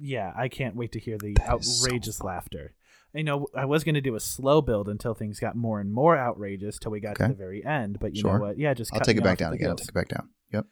[0.00, 2.74] Yeah, I can't wait to hear the That is so outrageous laughter.
[3.14, 5.92] I know I was going to do a slow build until things got more and
[5.92, 7.24] more outrageous till we got Okay.
[7.26, 8.34] to the very end, but you Sure.
[8.38, 8.58] know what?
[8.58, 9.70] Yeah, just I'll take it back down again.
[9.70, 10.28] I'll take it back down.
[10.52, 10.66] Yep.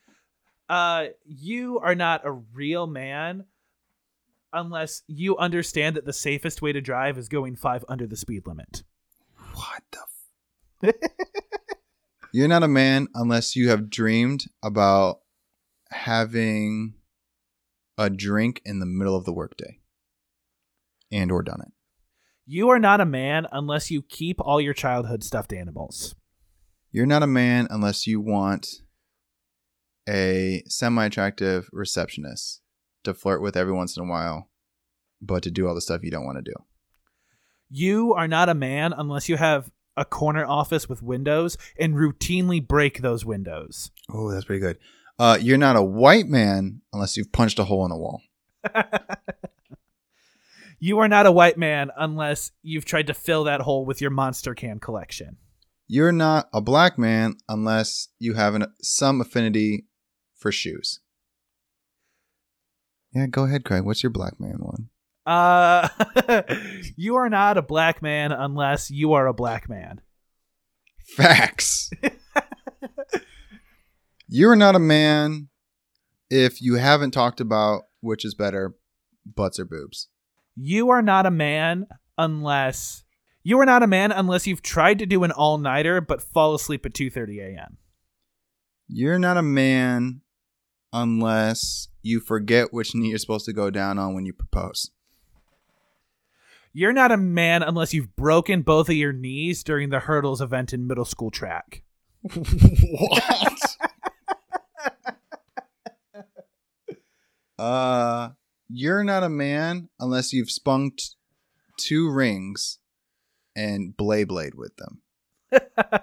[0.68, 3.45] Uh, you are not a real man
[4.53, 8.47] unless you understand that the safest way to drive is going five under the speed
[8.47, 8.83] limit.
[9.55, 10.89] What the?
[10.89, 10.95] F-
[12.33, 15.20] You're not a man unless you have dreamed about
[15.91, 16.95] having
[17.99, 19.80] a drink in the middle of the workday,
[21.12, 21.72] and or done it.
[22.46, 26.14] You are not a man unless you keep all your childhood stuffed animals.
[26.90, 28.66] You're not a man unless you want
[30.09, 32.62] a semi-attractive receptionist
[33.05, 34.49] to flirt with every once in a while,
[35.20, 36.55] but to do all the stuff you don't want to do.
[37.68, 42.66] You are not a man unless you have a corner office with windows and routinely
[42.66, 43.90] break those windows.
[44.11, 44.78] Oh, that's pretty good.
[45.19, 48.23] Uh, you're not a white man unless you've punched a hole in a wall.
[50.79, 54.11] you are not a white man unless you've tried to fill that hole with your
[54.11, 55.37] monster can collection.
[55.89, 59.87] You're not a black man unless you have an, some affinity
[60.37, 61.01] for shoes.
[63.12, 63.85] Yeah, go ahead, Craig.
[63.85, 64.91] What's your black man one?
[65.27, 65.89] Uh,
[66.97, 70.01] you are not a black man unless you are a black man.
[71.16, 71.91] Facts.
[74.29, 75.49] You're not a man
[76.29, 78.74] if you haven't talked about which is better,
[79.24, 80.09] butts or boobs.
[80.55, 81.87] You are not a man
[82.18, 83.05] unless
[83.43, 86.85] you are not a man unless you've tried to do an all-nighter but fall asleep
[86.85, 87.79] at 2:30 a.m.
[88.87, 90.20] You're not a man
[90.93, 94.91] unless you forget which knee you're supposed to go down on when you propose.
[96.74, 100.74] You're not a man unless you've broken both of your knees during the hurdles event
[100.74, 101.83] in middle school track.
[102.22, 103.76] what?
[107.59, 108.31] Uh,
[108.69, 111.17] you're not a man unless you've spunked
[111.77, 112.79] two rings
[113.57, 115.03] and blade blade with them.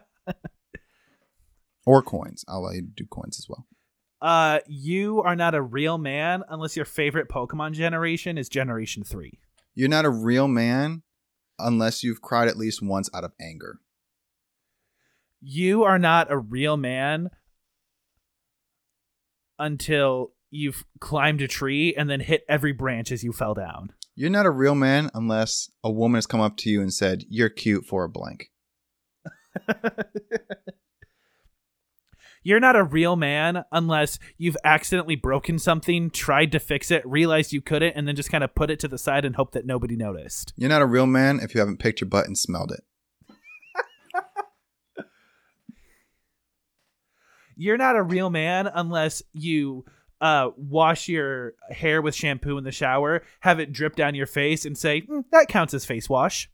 [1.85, 2.43] or coins.
[2.47, 3.65] I'll let you do coins as well.
[4.21, 9.39] Uh, you are not a real man unless your favorite Pokemon generation is Generation 3.
[9.75, 11.03] You're not a real man
[11.59, 13.79] unless you've cried at least once out of anger.
[15.41, 17.29] You are not a real man
[19.59, 23.91] until you've climbed a tree and then hit every branch as you fell down.
[24.15, 27.25] You're not a real man unless a woman has come up to you and said,
[27.29, 28.49] You're cute for a blank.
[32.45, 37.51] You're not a real man unless you've accidentally broken something, tried to fix it, realized
[37.51, 39.65] you couldn't, and then just kind of put it to the side and hope that
[39.65, 40.53] nobody noticed.
[40.55, 42.83] You're not a real man if you haven't picked your butt and smelled it.
[47.57, 49.85] You're not a real man unless you
[50.25, 54.65] uh, wash your hair with shampoo in the shower, have it drip down your face,
[54.65, 56.49] and say, "Mm, that counts as face wash.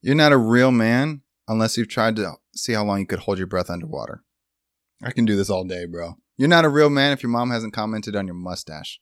[0.00, 3.36] You're not a real man unless you've tried to see how long you could hold
[3.36, 4.24] your breath underwater.
[5.02, 6.16] I can do this all day, bro.
[6.38, 9.00] You're not a real man if your mom hasn't commented on your mustache.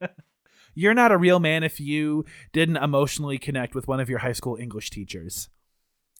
[0.78, 4.34] You're not a real man if you didn't emotionally connect with one of your high
[4.34, 5.48] school English teachers.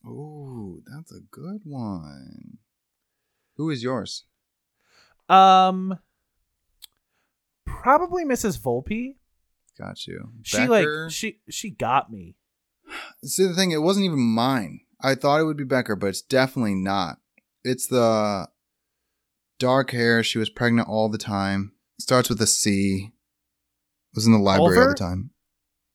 [0.05, 2.59] Oh, that's a good one.
[3.57, 4.24] Who is yours?
[5.28, 5.99] Um,
[7.66, 8.58] probably Mrs.
[8.58, 9.16] Volpe.
[9.78, 10.30] Got you.
[10.42, 10.70] She Becker?
[11.04, 12.36] like she she got me.
[13.24, 14.80] See the thing, it wasn't even mine.
[15.00, 17.18] I thought it would be Becker, but it's definitely not.
[17.64, 18.48] It's the
[19.58, 20.22] dark hair.
[20.22, 21.72] She was pregnant all the time.
[21.98, 23.12] Starts with a C.
[24.14, 25.30] Was in the library all the time.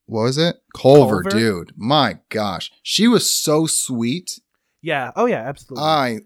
[0.05, 0.57] What was it?
[0.75, 1.29] Culver, Culver?
[1.29, 1.73] dude.
[1.75, 4.39] My gosh, she was so sweet.
[4.81, 5.11] Yeah.
[5.15, 5.47] Oh yeah.
[5.47, 5.83] Absolutely.
[5.83, 6.19] I,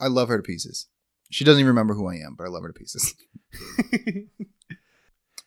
[0.00, 0.86] I love her to pieces.
[1.30, 3.14] She doesn't even remember who I am, but I love her to pieces.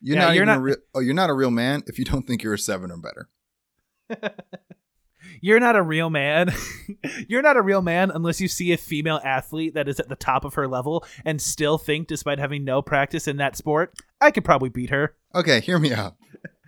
[0.02, 0.76] You're Yeah, not you're not- real.
[0.96, 3.30] Oh, you're not a real man if you don't think you're a seven or better.
[5.42, 6.52] You're not a real man.
[7.28, 10.16] You're not a real man unless you see a female athlete that is at the
[10.16, 14.32] top of her level and still think, despite having no practice in that sport, I
[14.32, 15.16] could probably beat her.
[15.36, 16.16] Okay, hear me out.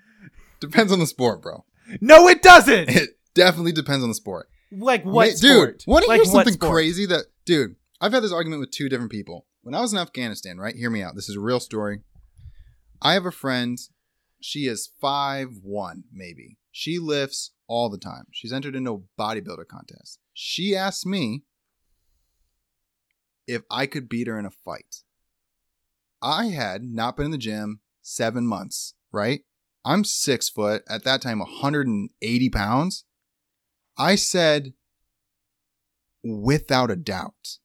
[0.61, 1.65] Depends on the sport, bro.
[1.99, 2.89] No, it doesn't.
[2.89, 4.47] It definitely depends on the sport.
[4.71, 5.79] Like what sport?
[5.79, 8.87] Dude, want to like hear something crazy that, dude, I've had this argument with two
[8.87, 9.47] different people.
[9.63, 10.75] When I was in Afghanistan, right?
[10.75, 11.15] Hear me out.
[11.15, 12.01] This is a real story.
[13.01, 13.79] I have a friend.
[14.39, 16.57] She is five one, maybe.
[16.71, 18.25] She lifts all the time.
[18.31, 20.19] She's entered into a bodybuilder contest.
[20.33, 21.43] She asked me
[23.47, 25.03] if I could beat her in a fight.
[26.21, 29.41] I had not been in the gym seven months, right?
[29.83, 33.05] I'm six foot, at that time, 180 pounds.
[33.97, 34.73] I said,
[36.23, 37.57] without a doubt,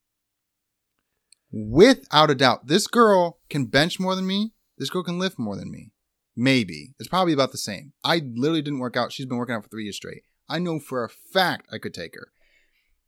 [1.53, 4.53] without a doubt, this girl can bench more than me.
[4.79, 5.93] This girl can lift more than me.
[6.37, 6.95] Maybe.
[6.99, 7.93] It's probably about the same.
[8.05, 9.13] I literally didn't work out.
[9.13, 10.23] She's been working out for three years straight.
[10.49, 12.29] I know for a fact I could take her.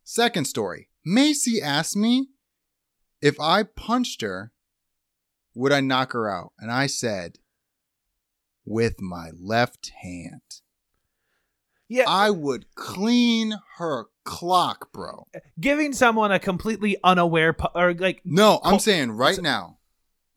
[0.03, 2.29] Second story Macy asked me
[3.21, 4.51] if I punched her,
[5.53, 6.53] would I knock her out?
[6.59, 7.37] And I said,
[8.65, 10.41] with my left hand.
[11.87, 15.25] Yeah, I would clean her clock, bro.
[15.59, 19.79] giving someone a completely unaware pu- or like No, I'm saying right now,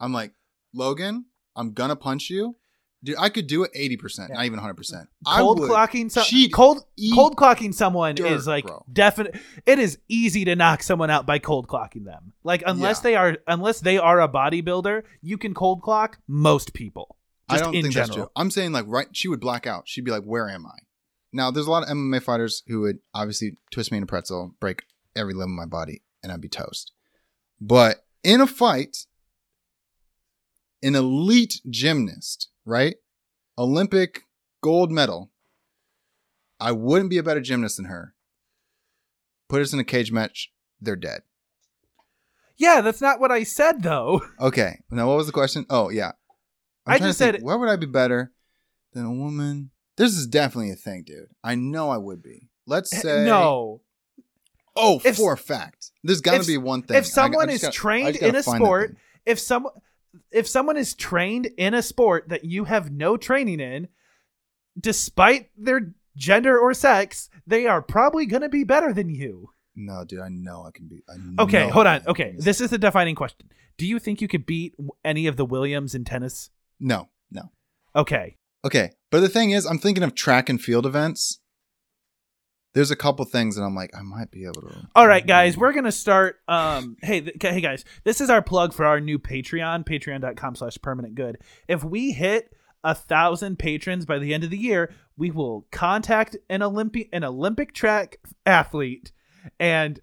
[0.01, 0.33] I'm like,
[0.74, 2.56] Logan, I'm gonna punch you.
[3.04, 5.08] Dude, I could do it 80%, not even 100%.
[5.26, 8.84] I cold clocking she'd cold cold clocking someone dirt, is like bro.
[8.92, 9.34] definite
[9.66, 13.02] it is easy to knock someone out by cold clocking them like unless Yeah.
[13.02, 17.16] they are unless they are a bodybuilder you can cold clock most people
[17.48, 18.30] I don't in think general that's true.
[18.36, 19.88] I'm saying like right, she would black out.
[19.88, 20.78] She'd be like, "Where am I?"
[21.34, 24.54] Now, there's a lot of MMA fighters who would obviously twist me in a pretzel,
[24.60, 24.84] break
[25.16, 26.92] every limb of my body, and I'd be toast.
[27.60, 29.06] But in a fight,
[30.83, 32.97] an elite gymnast, right,
[33.59, 34.22] Olympic
[34.62, 35.30] gold medal,
[36.61, 38.14] I wouldn't be a better gymnast than her.
[39.49, 41.22] Put us in a cage match, they're dead.
[42.57, 44.80] yeah that's not what i said though Okay.
[44.91, 45.66] Now, what was the question?
[45.70, 46.12] Oh, yeah.
[46.87, 48.33] I trying to just think, said- where would I be better
[48.93, 49.70] than a woman?
[49.97, 51.28] This is definitely a thing, dude.
[51.45, 52.49] I know I would be.
[52.66, 53.80] Let's eh, say no
[54.74, 56.97] Oh, If- for a fact, there's got if- to be one thing.
[56.97, 59.68] if someone I- I is gotta- trained in a sport if some
[60.30, 63.88] if someone is trained in a sport that you have no training in
[64.78, 70.04] despite their gender or sex they are probably going to be better than you No,
[70.04, 71.02] dude, I know I can be.
[71.08, 72.02] I Okay, hold on.
[72.06, 73.48] Okay, this is the defining question.
[73.78, 76.50] Do you think you could beat any of the Williams in tennis?
[76.78, 77.50] No, no.
[77.96, 78.36] Okay.
[78.64, 81.40] Okay, but the thing is, I'm thinking of track and field events.
[82.74, 84.88] There's a couple things that I'm like, I might be able to.
[84.94, 86.40] All right, guys, we're gonna start.
[86.48, 91.14] Um, hey, th- hey, guys, this is our plug for our new Patreon, Patreon.com/slash Permanent
[91.14, 91.38] Good.
[91.68, 92.52] If we hit
[92.84, 97.24] a thousand patrons by the end of the year, we will contact an Olympic an
[97.24, 99.12] Olympic track athlete,
[99.60, 100.00] and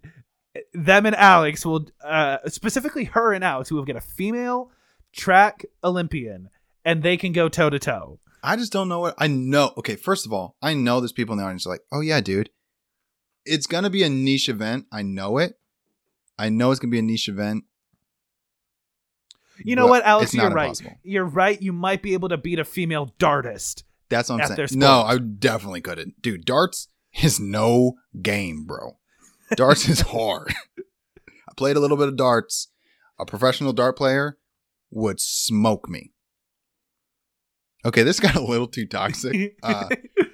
[0.73, 4.71] them and Alex will uh, specifically her and Alex, who will get a female
[5.11, 6.49] track Olympian,
[6.85, 8.19] and they can go toe to toe.
[8.43, 9.73] I just don't know what I know.
[9.77, 12.49] Okay, first of all, I know there's people in the audience like, oh yeah, dude,
[13.45, 14.85] it's gonna be a niche event.
[14.91, 15.59] I know it.
[16.37, 17.65] I know it's gonna be a niche event.
[19.63, 20.33] You know what, Alex?
[20.33, 20.65] You're right.
[20.65, 20.95] impossible.
[21.03, 21.61] You're right.
[21.61, 23.83] You might be able to beat a female dartist.
[24.09, 24.67] That's what I'm saying.
[24.73, 25.01] No.
[25.01, 26.21] I definitely couldn't.
[26.21, 26.87] Dude, darts
[27.21, 28.97] is no game, bro.
[29.55, 30.53] Darts is hard.
[30.77, 32.69] I played a little bit of darts.
[33.19, 34.37] A professional dart player
[34.91, 36.13] would smoke me.
[37.85, 39.57] Okay, this got a little too toxic.
[39.63, 39.89] Uh,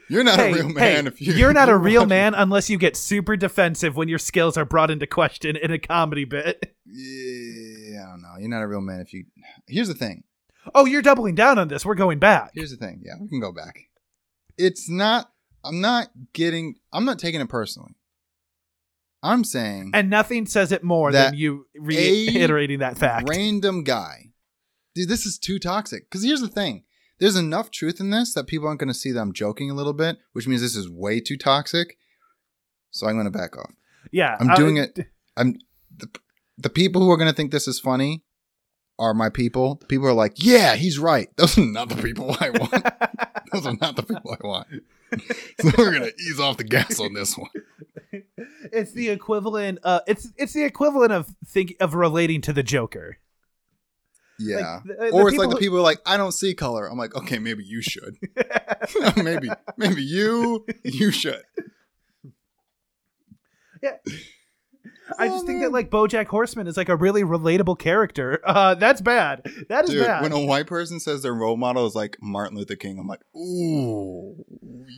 [0.09, 2.69] you're not Hey, a real hey, man if you you're not a real man unless
[2.69, 6.75] you get super defensive when your skills are brought into question in a comedy bit.
[6.85, 8.33] Yeah, I don't know.
[8.39, 9.25] You're not a real man if you.
[9.67, 10.23] Here's the thing.
[10.73, 11.85] Oh, you're doubling down on this.
[11.85, 12.51] We're going back.
[12.53, 13.01] Here's the thing.
[13.03, 13.79] Yeah, we can go back.
[14.57, 15.31] It's not.
[15.63, 16.75] I'm not getting.
[16.93, 17.95] I'm not taking it personally.
[19.23, 23.27] I'm saying And nothing says it more than you reiterating that fact.
[23.27, 24.27] random guy.
[24.93, 26.03] Dude, this is too toxic.
[26.09, 26.83] Because here's the thing.
[27.19, 29.73] There's enough truth in this that people aren't going to see that I'm joking a
[29.73, 31.97] little bit, which means this is way too toxic.
[32.91, 33.73] So I'm going to back off.
[34.11, 34.99] yeah, I'm doing it.
[35.37, 35.57] I'm
[35.95, 36.09] the,
[36.57, 38.23] the people who are going to think this is funny
[38.97, 39.77] are my people.
[39.87, 41.29] People are like, yeah, he's right.
[41.37, 42.85] Those are not the people I want.
[43.51, 44.67] Those are not the people I want.
[45.61, 47.49] so we're gonna ease off the gas on this one.
[48.73, 49.79] it's the equivalent.
[49.83, 53.19] Uh, it's it's the equivalent of think of relating to the Joker.
[54.39, 54.79] Yeah.
[54.85, 56.87] the- the or it's like people the who- people are like, I don't see color.
[56.89, 58.17] I'm like, okay, maybe you should.
[59.17, 61.41] maybe, maybe you, you should.
[63.81, 63.97] Yeah.
[65.19, 68.41] I just Oh, think that like BoJack Horseman is like a really relatable character.
[68.43, 69.45] Uh, that's bad.
[69.69, 70.23] That is Dude, bad.
[70.23, 73.21] when a white person says their role model is like Martin Luther King, I'm like,
[73.35, 74.43] ooh,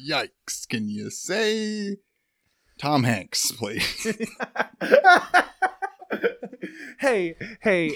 [0.09, 0.65] yikes.
[0.69, 1.97] Can you say
[2.79, 4.07] Tom Hanks, please?
[6.99, 7.91] hey, hey.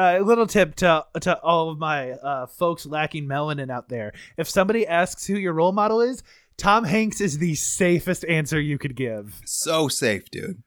[0.00, 4.12] A little tip to to all of my uh, folks lacking melanin out there.
[4.36, 6.22] If somebody asks who your role model is,
[6.56, 9.40] Tom Hanks is the safest answer you could give.
[9.44, 10.62] So safe, dude.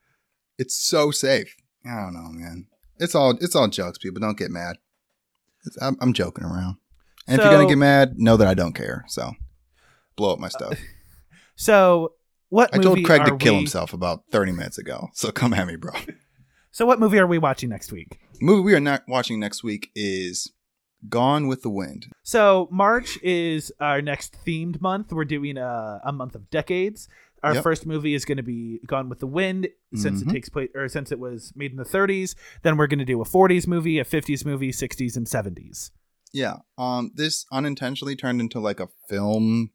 [0.57, 1.55] It's so safe.
[1.85, 2.67] I don't know, man.
[2.99, 4.21] It's all it's all jokes, people.
[4.21, 4.77] Don't get mad.
[5.65, 6.77] It's, I'm, I'm joking around.
[7.27, 9.05] And if you're gonna get mad, know that I don't care.
[9.07, 9.31] So
[10.15, 10.77] blow up my stuff.
[11.55, 12.13] So,
[12.49, 15.09] what I told Craig to kill we- himself about 30 minutes ago.
[15.13, 15.93] So come at me, bro.
[16.75, 18.19] So, what movie are we watching next week?
[18.41, 20.51] movie we are not watching next week is
[21.07, 22.07] Gone with the Wind.
[22.23, 25.13] So, March is our next themed month.
[25.13, 27.07] We're doing a, a month of decades.
[27.43, 27.63] Our Yep.
[27.63, 30.29] first movie is going to be Gone with the Wind, since Mhm.
[30.29, 32.33] it takes place, or since it was made in the 30s.
[32.63, 35.91] Then we're going to do a 40s movie, a 50s movie, 60s, and 70s.
[36.33, 36.57] Yeah.
[36.79, 39.69] Um this unintentionally turned into like a film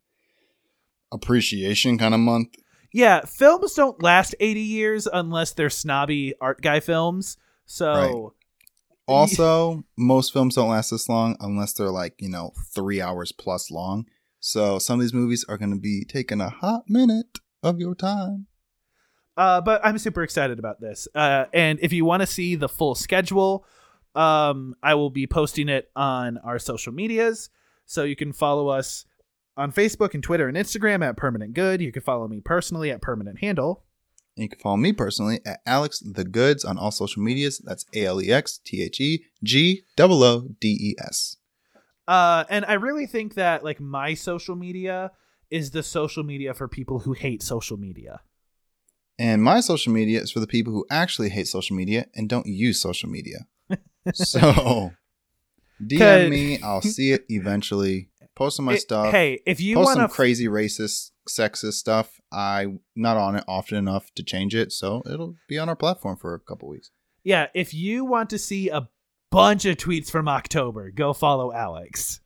[1.13, 2.49] appreciation kind of month.
[2.93, 7.37] Yeah, films don't last 80 years unless they're snobby art guy films.
[7.67, 8.35] So,
[9.07, 13.71] Also, most films don't last this long unless they're like, you know, 3 hours plus
[13.71, 14.07] long.
[14.41, 17.95] So some of these movies are going to be taking a hot minute of your
[17.95, 18.47] time.
[19.37, 21.07] Uh, but I'm super excited about this.
[21.15, 23.65] Uh, and if you want to see the full schedule,
[24.15, 27.51] um, I will be posting it on our social medias.
[27.87, 29.05] So you can follow us
[29.59, 31.83] on Facebook and Twitter and Instagram at Permanent Good.
[31.83, 33.85] You can follow me personally at Permanent Handle.
[34.37, 37.61] And you can follow me personally at Alex the Goodes on all social medias.
[37.65, 41.37] That's A L E X T H E G O O D E S.
[42.07, 45.11] Uh, and I really think that like my social media
[45.51, 48.21] is the social media for people who hate social media.
[49.19, 52.47] And my social media is for the people who actually hate social media and don't
[52.47, 53.47] use social media.
[54.15, 54.93] so
[55.83, 56.61] DM me.
[56.63, 58.11] I'll see it eventually.
[58.39, 59.11] Post some my It- stuff.
[59.11, 62.21] Hey, if you Post some to crazy racist, sexist stuff.
[62.31, 66.17] I'm not on it often enough to change it, so it'll be on our platform
[66.17, 66.91] for a couple weeks.
[67.25, 68.89] yeah, if you want to see a
[69.31, 72.21] bunch of tweets from October, go follow Alex.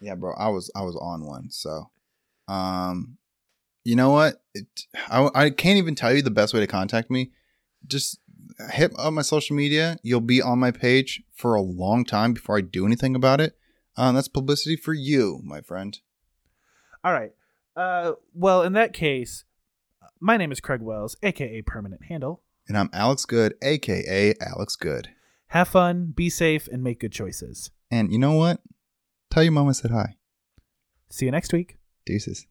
[0.00, 1.48] Yeah, bro, I was I was on one.
[1.50, 1.90] So,
[2.48, 3.18] um,
[3.84, 4.42] you know what?
[4.54, 4.66] It,
[5.08, 7.30] I I can't even tell you the best way to contact me.
[7.86, 8.18] Just
[8.72, 9.96] hit up my social media.
[10.02, 13.56] You'll be on my page for a long time before I do anything about it.
[13.96, 15.98] Um, that's publicity for you, my friend.
[17.04, 17.32] All right.
[17.76, 19.44] Uh, well, in that case,
[20.20, 22.42] my name is Craig Wells, aka Permanent Handle.
[22.68, 25.08] And I'm Alex Good, aka Alex Good.
[25.48, 27.70] Have fun, be safe, and make good choices.
[27.90, 28.60] And you know what?
[29.30, 30.16] Tell your mom I said hi.
[31.10, 31.76] See you next week.
[32.06, 32.46] Deuces.